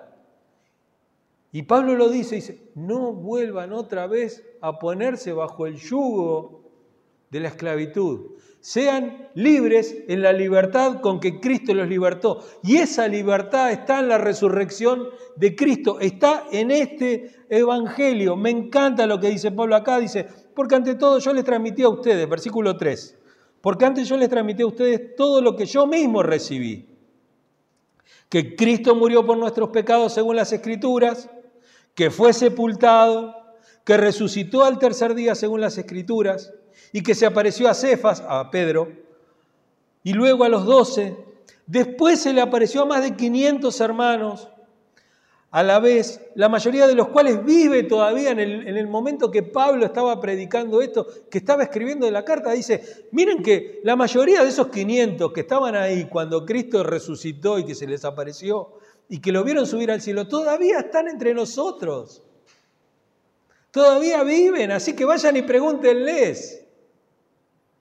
Y 1.51 1.63
Pablo 1.63 1.95
lo 1.95 2.09
dice, 2.09 2.35
dice, 2.35 2.71
no 2.75 3.13
vuelvan 3.13 3.73
otra 3.73 4.05
vez 4.05 4.43
a 4.61 4.77
ponerse 4.77 5.33
bajo 5.33 5.65
el 5.65 5.77
yugo 5.77 6.63
de 7.31 7.39
la 7.39 7.47
esclavitud. 7.47 8.37
Sean 8.61 9.29
libres 9.35 9.95
en 10.07 10.21
la 10.21 10.33
libertad 10.33 11.01
con 11.01 11.19
que 11.19 11.39
Cristo 11.39 11.73
los 11.73 11.87
libertó. 11.87 12.43
Y 12.61 12.77
esa 12.77 13.07
libertad 13.07 13.71
está 13.71 13.99
en 13.99 14.09
la 14.09 14.17
resurrección 14.17 15.09
de 15.37 15.55
Cristo, 15.55 15.99
está 15.99 16.45
en 16.51 16.69
este 16.71 17.31
Evangelio. 17.49 18.35
Me 18.35 18.49
encanta 18.49 19.07
lo 19.07 19.19
que 19.19 19.29
dice 19.29 19.51
Pablo 19.51 19.75
acá, 19.75 19.97
dice, 19.97 20.27
porque 20.53 20.75
ante 20.75 20.95
todo 20.95 21.19
yo 21.19 21.33
les 21.33 21.45
transmití 21.45 21.83
a 21.83 21.89
ustedes, 21.89 22.27
versículo 22.27 22.75
3, 22.75 23.18
porque 23.61 23.85
antes 23.85 24.07
yo 24.07 24.17
les 24.17 24.29
transmití 24.29 24.61
a 24.63 24.67
ustedes 24.67 25.15
todo 25.15 25.41
lo 25.41 25.55
que 25.55 25.65
yo 25.65 25.85
mismo 25.85 26.23
recibí. 26.23 26.87
Que 28.29 28.55
Cristo 28.55 28.95
murió 28.95 29.25
por 29.25 29.37
nuestros 29.37 29.69
pecados 29.69 30.13
según 30.13 30.35
las 30.35 30.53
Escrituras, 30.53 31.29
que 31.95 32.11
fue 32.11 32.31
sepultado, 32.31 33.35
que 33.83 33.97
resucitó 33.97 34.63
al 34.63 34.79
tercer 34.79 35.15
día 35.15 35.35
según 35.35 35.61
las 35.61 35.77
Escrituras, 35.77 36.53
y 36.93 37.01
que 37.01 37.15
se 37.15 37.25
apareció 37.25 37.69
a 37.69 37.73
Cefas, 37.73 38.23
a 38.27 38.49
Pedro, 38.51 38.91
y 40.03 40.13
luego 40.13 40.43
a 40.43 40.49
los 40.49 40.65
doce. 40.65 41.17
Después 41.65 42.19
se 42.19 42.33
le 42.33 42.41
apareció 42.41 42.83
a 42.83 42.85
más 42.85 43.03
de 43.03 43.15
500 43.15 43.81
hermanos 43.81 44.49
a 45.51 45.63
la 45.63 45.79
vez, 45.79 46.21
la 46.35 46.47
mayoría 46.47 46.85
de 46.85 46.93
los 46.93 47.07
cuales 47.07 47.43
vive 47.43 47.83
todavía 47.83 48.29
en 48.31 48.39
el, 48.39 48.77
en 48.77 48.89
momento 48.89 49.31
que 49.31 49.41
Pablo 49.41 49.85
estaba 49.85 50.21
predicando 50.21 50.81
esto, 50.81 51.07
que 51.29 51.39
estaba 51.39 51.63
escribiendo 51.63 52.09
la 52.11 52.23
carta, 52.23 52.51
dice, 52.51 53.07
miren 53.11 53.41
que 53.41 53.79
la 53.83 53.95
mayoría 53.95 54.43
de 54.43 54.49
esos 54.49 54.67
500 54.67 55.33
que 55.33 55.41
estaban 55.41 55.75
ahí 55.75 56.05
cuando 56.05 56.45
Cristo 56.45 56.83
resucitó 56.83 57.57
y 57.57 57.65
que 57.65 57.73
se 57.73 57.87
les 57.87 58.05
apareció 58.05 58.73
y 59.09 59.19
que 59.19 59.31
lo 59.31 59.43
vieron 59.43 59.65
subir 59.65 59.89
al 59.89 60.01
cielo, 60.01 60.27
todavía 60.27 60.79
están 60.79 61.07
entre 61.07 61.33
nosotros. 61.33 62.21
Todavía 63.71 64.23
viven, 64.23 64.71
así 64.71 64.95
que 64.95 65.05
vayan 65.05 65.35
y 65.35 65.41
pregúntenles 65.41 66.63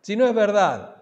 si 0.00 0.16
no 0.16 0.26
es 0.26 0.34
verdad. 0.34 0.97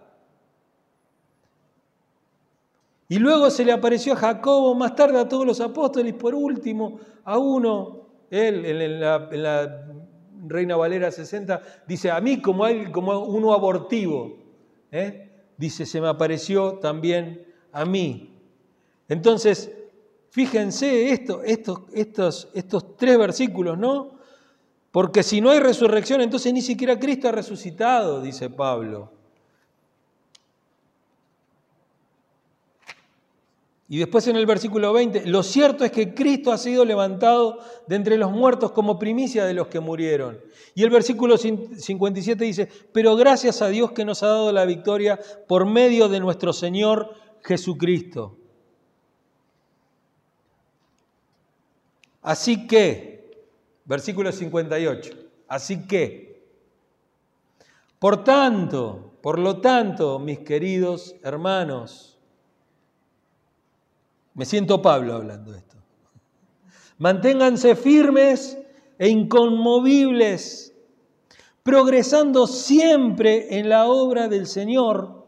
Y 3.09 3.19
luego 3.19 3.49
se 3.49 3.63
le 3.63 3.71
apareció 3.71 4.13
a 4.13 4.17
Jacobo, 4.17 4.75
más 4.75 4.95
tarde 4.95 5.19
a 5.19 5.27
todos 5.27 5.45
los 5.45 5.61
apóstoles, 5.61 6.13
por 6.13 6.35
último 6.35 6.99
a 7.23 7.37
uno, 7.37 8.07
él 8.29 8.65
en 8.65 8.99
la, 8.99 9.85
Reina 10.45 10.75
Valera 10.75 11.11
60, 11.11 11.61
dice, 11.87 12.11
a 12.11 12.21
mí 12.21 12.41
como, 12.41 12.67
él, 12.67 12.91
como 12.91 13.19
uno 13.19 13.53
abortivo. 13.53 14.37
¿eh? 14.91 15.29
Dice, 15.57 15.85
se 15.85 15.99
me 15.99 16.07
apareció 16.07 16.73
también 16.73 17.45
a 17.71 17.85
mí. 17.85 18.33
Entonces, 19.09 19.71
fíjense 20.29 21.11
esto, 21.11 21.43
estos, 21.43 21.81
estos, 21.93 22.49
estos 22.53 22.95
tres 22.95 23.17
versículos, 23.17 23.77
¿no? 23.77 24.17
Porque 24.91 25.23
si 25.23 25.41
no 25.41 25.49
hay 25.49 25.59
resurrección, 25.59 26.21
entonces 26.21 26.53
ni 26.53 26.61
siquiera 26.61 26.99
Cristo 26.99 27.29
ha 27.29 27.31
resucitado, 27.31 28.21
dice 28.21 28.49
Pablo. 28.49 29.16
Y 33.89 33.99
después 33.99 34.27
en 34.27 34.35
el 34.35 34.45
versículo 34.45 34.91
20, 34.91 35.27
lo 35.27 35.43
cierto 35.43 35.85
es 35.85 35.91
que 35.91 36.13
Cristo 36.13 36.51
ha 36.51 36.57
sido 36.57 36.83
levantado 36.83 37.59
de 37.87 37.95
entre 37.95 38.17
los 38.17 38.31
muertos 38.31 38.71
como 38.71 38.99
primicia 38.99 39.45
de 39.45 39.53
los 39.53 39.67
que 39.67 39.79
murieron. 39.79 40.39
Y 40.75 40.83
el 40.83 40.89
versículo 40.89 41.37
57 41.37 42.43
dice, 42.43 42.67
pero 42.91 43.15
gracias 43.15 43.61
a 43.61 43.69
Dios 43.69 43.93
que 43.93 44.03
nos 44.03 44.23
ha 44.23 44.27
dado 44.27 44.51
la 44.51 44.65
victoria 44.65 45.17
por 45.47 45.65
medio 45.65 46.09
de 46.09 46.19
nuestro 46.19 46.51
Señor 46.51 47.13
Jesucristo. 47.43 48.35
Así 52.21 52.67
que, 52.67 53.47
versículo 53.85 54.33
58, 54.33 55.13
así 55.47 55.87
que, 55.87 56.43
por 57.99 58.25
tanto, 58.25 59.13
por 59.21 59.39
lo 59.39 59.61
tanto, 59.61 60.19
mis 60.19 60.39
queridos 60.39 61.15
hermanos, 61.23 62.16
me 64.37 64.45
siento 64.45 64.83
Pablo 64.83 65.15
hablando 65.15 65.51
de 65.51 65.57
esto. 65.57 65.77
Manténganse 66.99 67.75
firmes 67.75 68.55
e 68.99 69.09
inconmovibles, 69.09 70.75
progresando 71.63 72.45
siempre 72.45 73.57
en 73.57 73.67
la 73.67 73.87
obra 73.87 74.27
del 74.27 74.45
Señor, 74.45 75.25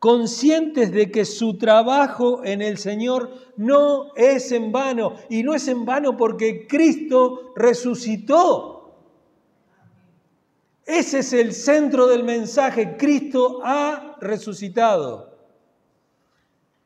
conscientes 0.00 0.90
de 0.90 1.12
que 1.12 1.24
su 1.24 1.56
trabajo 1.56 2.42
en 2.44 2.62
el 2.62 2.78
Señor 2.78 3.32
no 3.56 4.12
es 4.16 4.50
en 4.50 4.72
vano, 4.72 5.14
y 5.30 5.44
no 5.44 5.54
es 5.54 5.68
en 5.68 5.84
vano 5.84 6.16
porque 6.16 6.66
Cristo 6.66 7.52
resucitó. 7.54 8.96
Ese 10.84 11.20
es 11.20 11.32
el 11.32 11.52
centro 11.52 12.08
del 12.08 12.24
mensaje, 12.24 12.96
Cristo 12.96 13.60
ha 13.62 14.16
resucitado. 14.20 15.31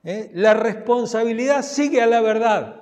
¿Eh? 0.07 0.31
la 0.33 0.55
responsabilidad 0.55 1.63
sigue 1.63 2.01
a 2.01 2.07
la 2.07 2.23
verdad. 2.23 2.81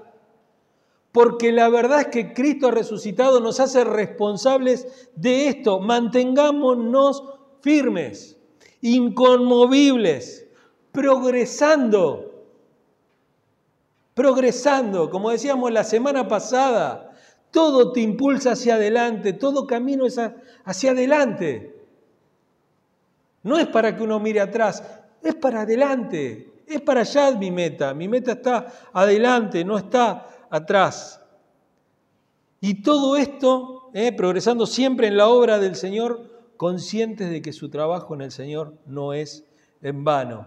Porque 1.11 1.53
la 1.53 1.69
verdad 1.69 2.03
es 2.03 2.07
que 2.09 2.33
Cristo 2.33 2.71
resucitado 2.71 3.41
nos 3.41 3.61
hace 3.61 3.83
responsables 3.85 5.09
de 5.17 5.49
esto. 5.49 5.81
Mantengámonos 5.81 7.23
firmes, 7.61 8.37
inconmovibles, 8.81 10.47
progresando. 10.93 12.31
Progresando, 14.15 15.11
como 15.11 15.31
decíamos 15.31 15.73
la 15.73 15.83
semana 15.83 16.29
pasada, 16.29 17.13
todo 17.51 17.93
te 17.93 18.01
impulsa 18.01 18.53
hacia 18.53 18.75
adelante, 18.75 19.33
todo 19.33 19.67
camino 19.67 20.07
es 20.07 20.21
hacia 20.65 20.91
adelante. 20.91 21.75
No 23.43 23.59
es 23.59 23.67
para 23.69 23.97
que 23.97 24.03
uno 24.03 24.21
mire 24.21 24.41
atrás, 24.41 24.83
es 25.23 25.35
para 25.35 25.63
adelante. 25.63 26.54
Es 26.67 26.81
para 26.81 27.01
allá 27.01 27.31
mi 27.33 27.51
meta. 27.51 27.95
Mi 27.95 28.09
meta 28.09 28.33
está 28.33 28.73
adelante, 28.93 29.65
no 29.65 29.77
está 29.77 30.27
atrás. 30.51 31.21
Y 32.61 32.83
todo 32.83 33.17
esto, 33.17 33.91
eh, 33.93 34.13
progresando 34.13 34.67
siempre 34.67 35.09
en 35.09 35.17
la 35.17 35.29
obra 35.29 35.59
del 35.59 35.75
Señor, 35.75 36.35
conscientes 36.57 37.31
de 37.31 37.43
que 37.43 37.53
su 37.53 37.69
trabajo 37.69 38.15
en 38.15 38.23
el 38.23 38.31
Señor 38.31 38.75
no 38.87 39.13
es 39.13 39.45
en 39.83 40.05
vano. 40.05 40.47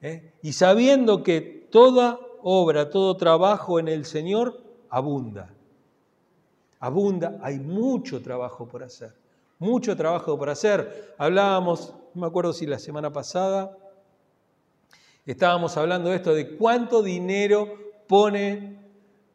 Eh, 0.00 0.32
y 0.42 0.52
sabiendo 0.52 1.22
que 1.22 1.68
toda 1.70 2.18
obra, 2.42 2.90
todo 2.90 3.16
trabajo 3.16 3.78
en 3.78 3.88
el 3.88 4.04
Señor 4.04 4.60
abunda. 4.88 5.50
Abunda, 6.80 7.38
hay 7.42 7.58
mucho 7.58 8.22
trabajo 8.22 8.66
por 8.66 8.82
hacer. 8.82 9.12
Mucho 9.58 9.96
trabajo 9.96 10.38
por 10.38 10.50
hacer. 10.50 11.14
Hablábamos, 11.18 11.94
no 12.14 12.22
me 12.22 12.26
acuerdo 12.26 12.52
si 12.52 12.66
la 12.66 12.78
semana 12.78 13.12
pasada 13.12 13.76
estábamos 15.32 15.76
hablando 15.76 16.10
de 16.10 16.16
esto, 16.16 16.34
de 16.34 16.56
cuánto 16.56 17.02
dinero 17.02 17.76
pone 18.06 18.78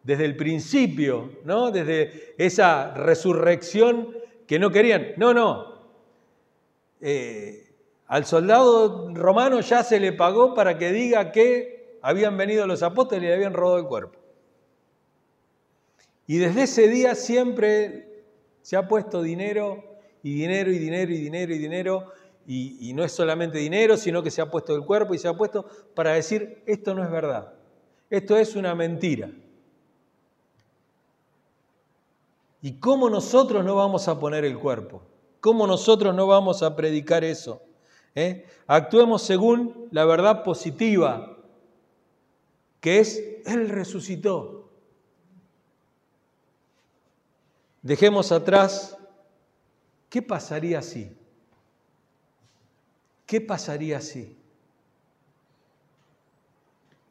desde 0.02 0.26
el 0.26 0.36
principio, 0.36 1.32
¿no? 1.46 1.70
Desde 1.70 2.34
esa 2.38 2.94
resurrección 2.96 4.18
que 4.48 4.58
no 4.58 4.72
querían. 4.72 5.14
No, 5.18 5.34
no. 5.34 5.74
Eh, 7.00 7.76
al 8.08 8.26
soldado 8.26 9.14
romano 9.14 9.62
ya 9.62 9.84
se 9.84 10.00
le 10.00 10.14
pagó 10.14 10.56
para 10.56 10.78
que 10.80 10.92
diga 10.92 11.32
que 11.32 12.00
habían 12.02 12.38
venido 12.38 12.66
los 12.66 12.82
apóstoles 12.82 13.24
y 13.24 13.28
le 13.28 13.34
habían 13.36 13.54
robado 13.54 13.78
el 13.78 13.86
cuerpo. 13.86 14.20
Y 16.26 16.38
desde 16.38 16.64
ese 16.64 16.88
día 16.88 17.14
siempre 17.14 18.24
se 18.62 18.78
ha 18.78 18.88
puesto 18.88 19.22
dinero 19.22 19.84
y 20.24 20.34
dinero 20.34 20.72
y 20.72 20.80
dinero 20.80 21.12
y 21.12 21.18
dinero 21.18 21.54
y 21.54 21.58
dinero 21.60 22.12
y, 22.46 22.94
no 22.94 23.04
es 23.04 23.12
solamente 23.12 23.58
dinero, 23.58 23.98
sino 23.98 24.22
que 24.22 24.32
se 24.32 24.42
ha 24.42 24.52
puesto 24.52 24.76
el 24.76 24.84
cuerpo 24.84 25.14
y 25.14 25.18
se 25.18 25.28
ha 25.28 25.38
puesto 25.38 25.66
para 25.96 26.14
decir, 26.14 26.62
esto 26.66 26.94
no 26.94 27.04
es 27.04 27.10
verdad, 27.10 27.54
esto 28.10 28.38
es 28.38 28.56
una 28.56 28.76
mentira. 28.76 29.30
¿Y 32.62 32.80
cómo 32.80 33.10
nosotros 33.10 33.64
no 33.66 33.76
vamos 33.76 34.08
a 34.08 34.20
poner 34.20 34.46
el 34.46 34.58
cuerpo? 34.58 35.02
¿Cómo 35.42 35.68
nosotros 35.68 36.16
no 36.16 36.28
vamos 36.28 36.64
a 36.64 36.76
predicar 36.76 37.24
eso? 37.24 37.62
¿Eh? 38.16 38.46
Actuemos 38.68 39.22
según 39.24 39.90
la 39.92 40.06
verdad 40.06 40.44
positiva, 40.44 41.38
que 42.80 43.00
es 43.00 43.22
Él 43.46 43.70
resucitó. 43.70 44.70
Dejemos 47.82 48.32
atrás, 48.32 48.98
¿qué 50.10 50.22
pasaría 50.22 50.82
si? 50.82 51.12
¿Qué 53.34 53.42
pasaría 53.42 54.00
si? 54.00 54.38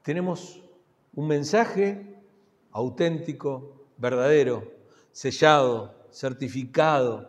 Tenemos 0.04 0.62
un 1.16 1.26
mensaje 1.26 2.16
auténtico, 2.70 3.88
verdadero, 3.96 4.72
sellado, 5.11 6.06
certificado, 6.12 7.28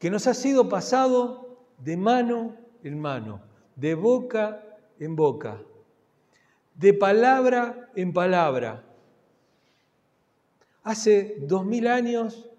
que 0.00 0.10
nos 0.10 0.26
ha 0.26 0.34
sido 0.34 0.68
pasado 0.68 1.64
de 1.78 1.96
mano 1.96 2.56
en 2.82 2.98
mano, 2.98 3.40
de 3.76 3.94
boca 3.94 4.80
en 4.98 5.14
boca, 5.14 5.62
de 6.74 6.92
palabra 6.92 7.92
en 7.94 8.12
palabra. 8.12 8.84
Hace 10.82 11.36
dos 11.38 11.64
mil 11.64 11.86
años 11.86 12.50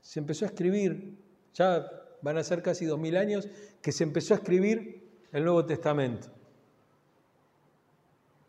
se 0.00 0.20
empezó 0.20 0.44
a 0.44 0.48
escribir, 0.48 1.18
ya 1.52 1.99
van 2.22 2.38
a 2.38 2.44
ser 2.44 2.62
casi 2.62 2.84
dos 2.84 2.98
mil 2.98 3.16
años, 3.16 3.48
que 3.82 3.92
se 3.92 4.04
empezó 4.04 4.34
a 4.34 4.38
escribir 4.38 5.02
el 5.32 5.44
Nuevo 5.44 5.64
Testamento. 5.64 6.28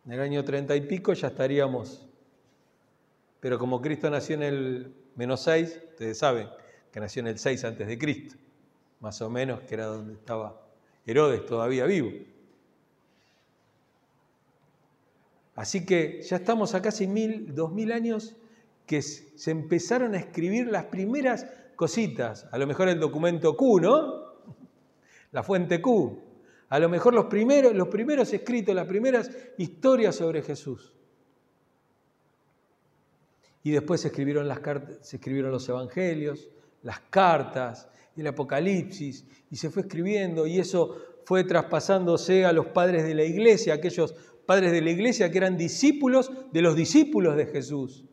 En 0.06 0.14
el 0.14 0.20
año 0.20 0.44
treinta 0.44 0.76
y 0.76 0.82
pico 0.82 1.14
ya 1.14 1.28
estaríamos, 1.28 2.08
pero 3.40 3.58
como 3.60 3.82
Cristo 3.82 4.10
nació 4.10 4.36
en 4.36 4.44
el 4.44 4.94
menos 5.16 5.42
seis, 5.42 5.80
ustedes 5.92 6.18
saben 6.18 6.48
que 6.92 7.00
nació 7.00 7.22
en 7.22 7.28
el 7.28 7.40
6 7.40 7.64
antes 7.64 7.88
de 7.88 7.98
Cristo, 7.98 8.36
más 9.00 9.22
o 9.22 9.30
menos, 9.30 9.62
que 9.62 9.76
era 9.76 9.86
donde 9.86 10.14
estaba 10.14 10.62
Herodes 11.06 11.46
todavía 11.46 11.86
vivo. 11.86 12.12
Así 15.56 15.86
que 15.86 16.22
ya 16.22 16.38
estamos 16.38 16.76
a 16.76 16.82
casi 16.82 17.08
mil, 17.08 17.54
dos 17.54 17.72
mil 17.72 17.92
años 17.92 18.36
que 18.86 19.02
se 19.02 19.52
empezaron 19.52 20.16
a 20.16 20.18
escribir 20.18 20.68
las 20.68 20.86
primeras 20.86 21.46
cositas. 21.82 22.48
A 22.52 22.60
lo 22.60 22.68
mejor 22.68 22.90
el 22.90 23.00
documento 23.00 23.58
Q, 23.58 23.80
¿no? 23.80 24.24
La 25.32 25.42
fuente 25.42 25.82
Q. 25.82 26.16
A 26.70 26.78
lo 26.78 26.88
mejor 26.90 27.16
los 27.16 27.26
primeros, 27.26 27.74
los 27.74 27.88
primeros 27.88 28.32
escritos, 28.32 28.76
las 28.76 28.86
primeras 28.86 29.32
historias 29.58 30.16
sobre 30.16 30.44
Jesús. 30.44 30.94
Y 33.64 33.72
después 33.72 34.02
se 34.02 34.10
escribieron, 34.10 34.48
las 34.48 34.60
se 35.02 35.16
escribieron 35.16 35.52
los 35.52 35.68
evangelios, 35.68 36.50
las 36.84 37.00
cartas, 37.00 37.90
el 38.16 38.28
Apocalipsis, 38.28 39.26
y 39.50 39.56
se 39.56 39.72
fue 39.72 39.82
escribiendo, 39.82 40.46
y 40.46 40.60
eso 40.60 40.98
fue 41.26 41.46
traspasándose 41.46 42.46
a 42.46 42.54
los 42.54 42.68
padres 42.68 43.06
de 43.06 43.16
la 43.16 43.24
iglesia, 43.24 43.74
aquellos 43.74 44.14
padres 44.46 44.72
de 44.72 44.82
la 44.82 44.92
iglesia 44.92 45.32
que 45.32 45.40
eran 45.40 45.58
discípulos 45.58 46.32
de 46.52 46.62
los 46.62 46.76
discípulos 46.76 47.36
de 47.36 47.48
Jesús. 47.48 48.06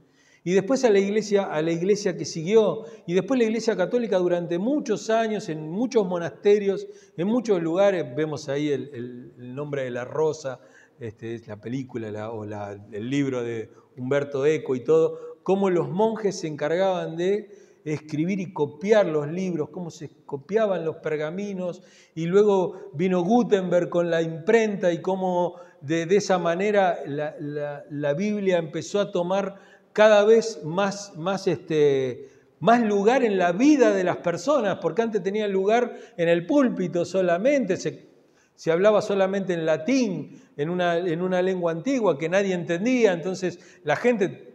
Y 0.45 0.53
después 0.53 0.85
a 0.85 0.91
la 0.91 0.99
iglesia, 0.99 1.45
a 1.45 1.61
la 1.63 1.73
iglesia 1.73 2.17
que 2.17 2.25
siguió, 2.25 2.85
y 3.07 3.15
después 3.15 3.39
la 3.39 3.45
iglesia 3.45 3.77
católica 3.77 4.19
durante 4.19 4.59
muchos 4.59 5.11
años, 5.11 5.49
en 5.49 5.71
muchos 5.71 6.07
monasterios, 6.07 6.87
en 7.17 7.29
muchos 7.29 7.63
lugares, 7.63 8.07
vemos 8.15 8.49
ahí 8.49 8.71
el, 8.71 9.33
nombre 9.37 9.85
de 9.85 9.91
la 9.91 10.05
rosa, 10.05 10.61
este, 11.01 11.41
la 11.47 11.61
película 11.61 12.31
o 12.31 12.45
el 12.45 13.11
libro 13.11 13.43
de 13.43 13.71
Humberto 13.97 14.47
Eco 14.47 14.75
y 14.77 14.85
todo, 14.85 15.39
cómo 15.43 15.71
los 15.71 15.89
monjes 15.89 16.41
se 16.41 16.47
encargaban 16.47 17.17
de 17.17 17.51
escribir 17.85 18.41
y 18.41 18.53
copiar 18.53 19.07
los 19.07 19.29
libros, 19.29 19.71
cómo 19.71 19.91
se 19.91 20.11
copiaban 20.27 20.85
los 20.85 20.97
pergaminos, 20.97 21.83
y 22.15 22.27
luego 22.27 22.91
vino 22.95 23.23
Gutenberg 23.23 23.89
con 23.89 24.11
la 24.11 24.23
imprenta 24.23 24.93
y 24.93 25.01
cómo 25.01 25.57
de, 25.81 26.03
esa 26.17 26.39
manera 26.39 26.99
la, 27.07 28.15
Biblia 28.15 28.59
empezó 28.59 29.01
a 29.01 29.13
tomar 29.13 29.61
cada 29.99 30.25
vez 30.25 30.63
más, 30.63 31.17
más, 31.17 31.49
este, 31.49 32.29
más 32.61 32.81
lugar 32.81 33.25
en 33.25 33.37
la 33.37 33.51
vida 33.51 33.93
de 33.93 34.05
las 34.05 34.19
personas, 34.19 34.79
porque 34.81 35.03
antes 35.03 35.25
tenía 35.25 35.49
lugar 35.49 35.93
en 36.17 36.29
el 36.29 36.47
púlpito 36.47 37.05
solamente, 37.05 37.77
se, 37.77 38.07
se 38.55 38.71
hablaba 38.71 39.03
solamente 39.03 39.55
en 39.55 39.67
latín, 39.67 40.41
en 40.57 40.71
una, 40.71 40.99
en 40.99 41.21
una 41.21 41.43
lengua 41.43 41.73
antigua 41.73 42.17
que 42.17 42.29
nadie 42.29 42.55
entendía, 42.55 43.13
entonces 43.13 43.59
la 43.83 43.97
gente, 43.97 44.55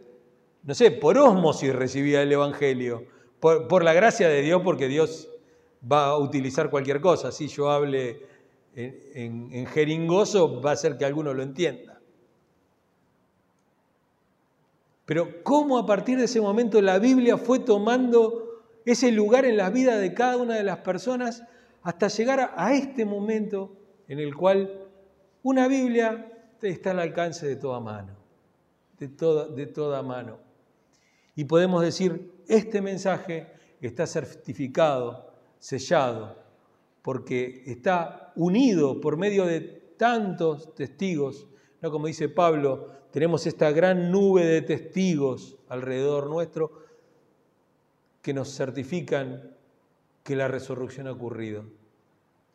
no 0.63 0.73
sé, 0.73 0.91
por 0.91 1.17
osmosis 1.17 1.75
recibía 1.75 2.21
el 2.21 2.32
Evangelio 2.32 3.03
por, 3.41 3.84
la 3.84 3.91
gracia 3.91 4.29
de 4.29 4.43
Dios, 4.43 4.62
porque 4.63 4.88
Dios 4.88 5.27
va 5.91 6.06
a 6.06 6.17
utilizar 6.17 6.69
cualquier 6.69 7.01
cosa. 7.01 7.34
Si 7.34 7.49
yo 7.49 7.69
hable 7.69 8.21
en, 8.73 9.65
jeringoso, 9.65 10.62
va 10.62 10.71
a 10.71 10.77
ser 10.77 10.97
que 10.97 11.03
alguno 11.03 11.34
lo 11.34 11.43
entienda. 11.43 11.92
Pero 15.05 15.43
cómo 15.43 15.77
a 15.77 15.85
partir 15.85 16.17
de 16.17 16.25
ese 16.25 16.39
momento 16.39 16.81
la 16.81 16.99
Biblia 16.99 17.37
fue 17.37 17.59
tomando 17.59 18.63
ese 18.85 19.11
lugar 19.11 19.45
en 19.45 19.57
la 19.57 19.69
vida 19.69 19.97
de 19.97 20.13
cada 20.13 20.37
una 20.37 20.55
de 20.55 20.63
las 20.63 20.79
personas 20.79 21.43
hasta 21.81 22.07
llegar 22.07 22.53
a 22.55 22.73
este 22.73 23.05
momento 23.05 23.75
en 24.07 24.19
el 24.19 24.35
cual 24.35 24.87
una 25.41 25.67
Biblia 25.67 26.31
está 26.61 26.91
al 26.91 26.99
alcance 26.99 27.45
de 27.45 27.57
toda 27.57 27.79
mano, 27.79 28.15
de 28.97 29.09
toda, 29.09 29.47
de 29.49 29.65
toda 29.67 30.01
mano. 30.01 30.37
Y 31.35 31.45
podemos 31.45 31.81
decir, 31.81 32.31
este 32.47 32.81
mensaje 32.81 33.47
está 33.81 34.07
certificado, 34.07 35.33
sellado, 35.59 36.37
porque 37.01 37.63
está 37.65 38.31
unido 38.35 39.01
por 39.01 39.17
medio 39.17 39.45
de 39.45 39.59
tantos 39.97 40.73
testigos. 40.75 41.47
¿no? 41.81 41.91
Como 41.91 42.07
dice 42.07 42.29
Pablo, 42.29 42.89
tenemos 43.13 43.45
esta 43.45 43.69
gran 43.69 44.12
nube 44.12 44.43
de 44.43 44.63
testigos 44.63 45.56
alrededor 45.69 46.32
nuestro 46.32 46.71
que 48.23 48.34
nos 48.34 48.49
certifican 48.56 49.56
que 50.23 50.36
la 50.36 50.47
resurrección 50.47 51.06
ha 51.06 51.12
ocurrido 51.12 51.63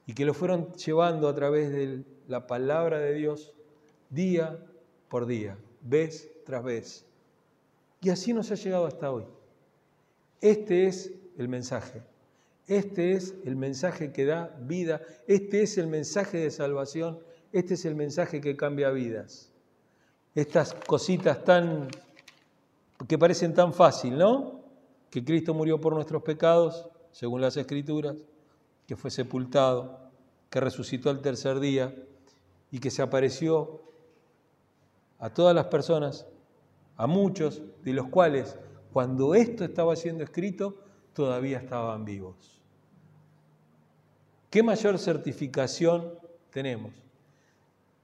y 0.05 0.15
que 0.15 0.25
lo 0.25 0.35
fueron 0.35 0.73
llevando 0.73 1.29
a 1.29 1.35
través 1.37 1.71
de 1.71 2.03
la 2.27 2.49
palabra 2.49 2.99
de 2.99 3.15
Dios 3.15 3.53
día 4.11 4.59
por 5.09 5.27
día, 5.27 5.57
vez 5.83 6.29
tras 6.45 6.65
vez. 6.65 7.07
Y 8.01 8.11
así 8.11 8.33
nos 8.33 8.51
ha 8.51 8.57
llegado 8.57 8.87
hasta 8.87 9.13
hoy. 9.13 9.27
Este 10.41 10.89
es 10.89 11.13
el 11.39 11.47
mensaje. 11.47 12.03
Este 12.67 13.13
es 13.13 13.37
el 13.45 13.55
mensaje 13.55 14.11
que 14.11 14.25
da 14.25 14.57
vida. 14.63 15.03
Este 15.29 15.63
es 15.63 15.79
el 15.79 15.87
mensaje 15.87 16.39
de 16.39 16.51
salvación. 16.51 17.21
Este 17.53 17.75
es 17.75 17.85
el 17.85 17.95
mensaje 17.95 18.41
que 18.41 18.57
cambia 18.57 18.91
vidas. 18.91 19.53
Estas 20.39 20.73
cositas 20.73 21.45
tan 21.45 21.89
que 23.09 23.19
parecen 23.19 23.55
tan 23.55 23.75
fácil, 23.75 24.17
¿no? 24.17 24.61
Que 25.11 25.25
Cristo 25.25 25.53
murió 25.53 25.81
por 25.81 25.95
nuestros 25.95 26.23
pecados, 26.23 26.89
según 27.11 27.41
las 27.41 27.57
Escrituras, 27.57 28.15
que 28.87 28.95
fue 28.95 29.11
sepultado, 29.11 29.99
que 30.49 30.61
resucitó 30.61 31.11
al 31.11 31.23
tercer 31.23 31.59
día 31.59 31.93
y 32.71 32.79
que 32.79 32.93
se 32.93 33.03
apareció 33.03 33.83
a 35.19 35.29
todas 35.31 35.57
las 35.57 35.67
personas, 35.67 36.25
a 36.97 37.09
muchos 37.09 37.61
de 37.83 37.93
los 37.93 38.07
cuales 38.07 38.57
cuando 38.93 39.35
esto 39.35 39.65
estaba 39.65 39.97
siendo 39.97 40.23
escrito, 40.23 40.77
todavía 41.15 41.59
estaban 41.59 42.05
vivos. 42.05 42.63
¿Qué 44.51 44.63
mayor 44.63 45.01
certificación 45.01 46.15
tenemos? 46.51 47.08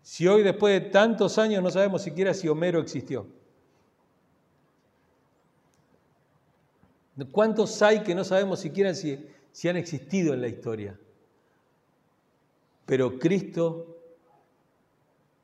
Si 0.05 0.29
hoy, 0.29 0.43
después 0.43 0.83
de 0.83 0.91
tantos 0.91 1.39
años, 1.39 1.63
no 1.63 1.71
sabemos 1.71 2.03
siquiera 2.03 2.35
si 2.35 2.47
Homero 2.47 2.79
existió. 2.79 3.27
¿Cuántos 7.33 7.81
hay 7.81 8.03
que 8.03 8.15
no 8.15 8.23
sabemos 8.23 8.61
siquiera 8.61 8.93
si, 8.93 9.27
si 9.51 9.67
han 9.67 9.79
existido 9.79 10.35
en 10.35 10.43
la 10.43 10.49
historia? 10.49 11.01
Pero 12.85 13.19
Cristo 13.19 13.97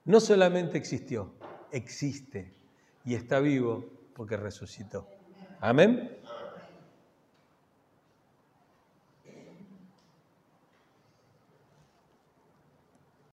no 0.04 0.20
solamente 0.20 0.76
existió, 0.76 1.32
existe 1.72 2.52
y 3.06 3.14
está 3.14 3.40
vivo 3.40 3.86
porque 4.14 4.36
resucitó. 4.36 5.08
Amén. 5.60 6.19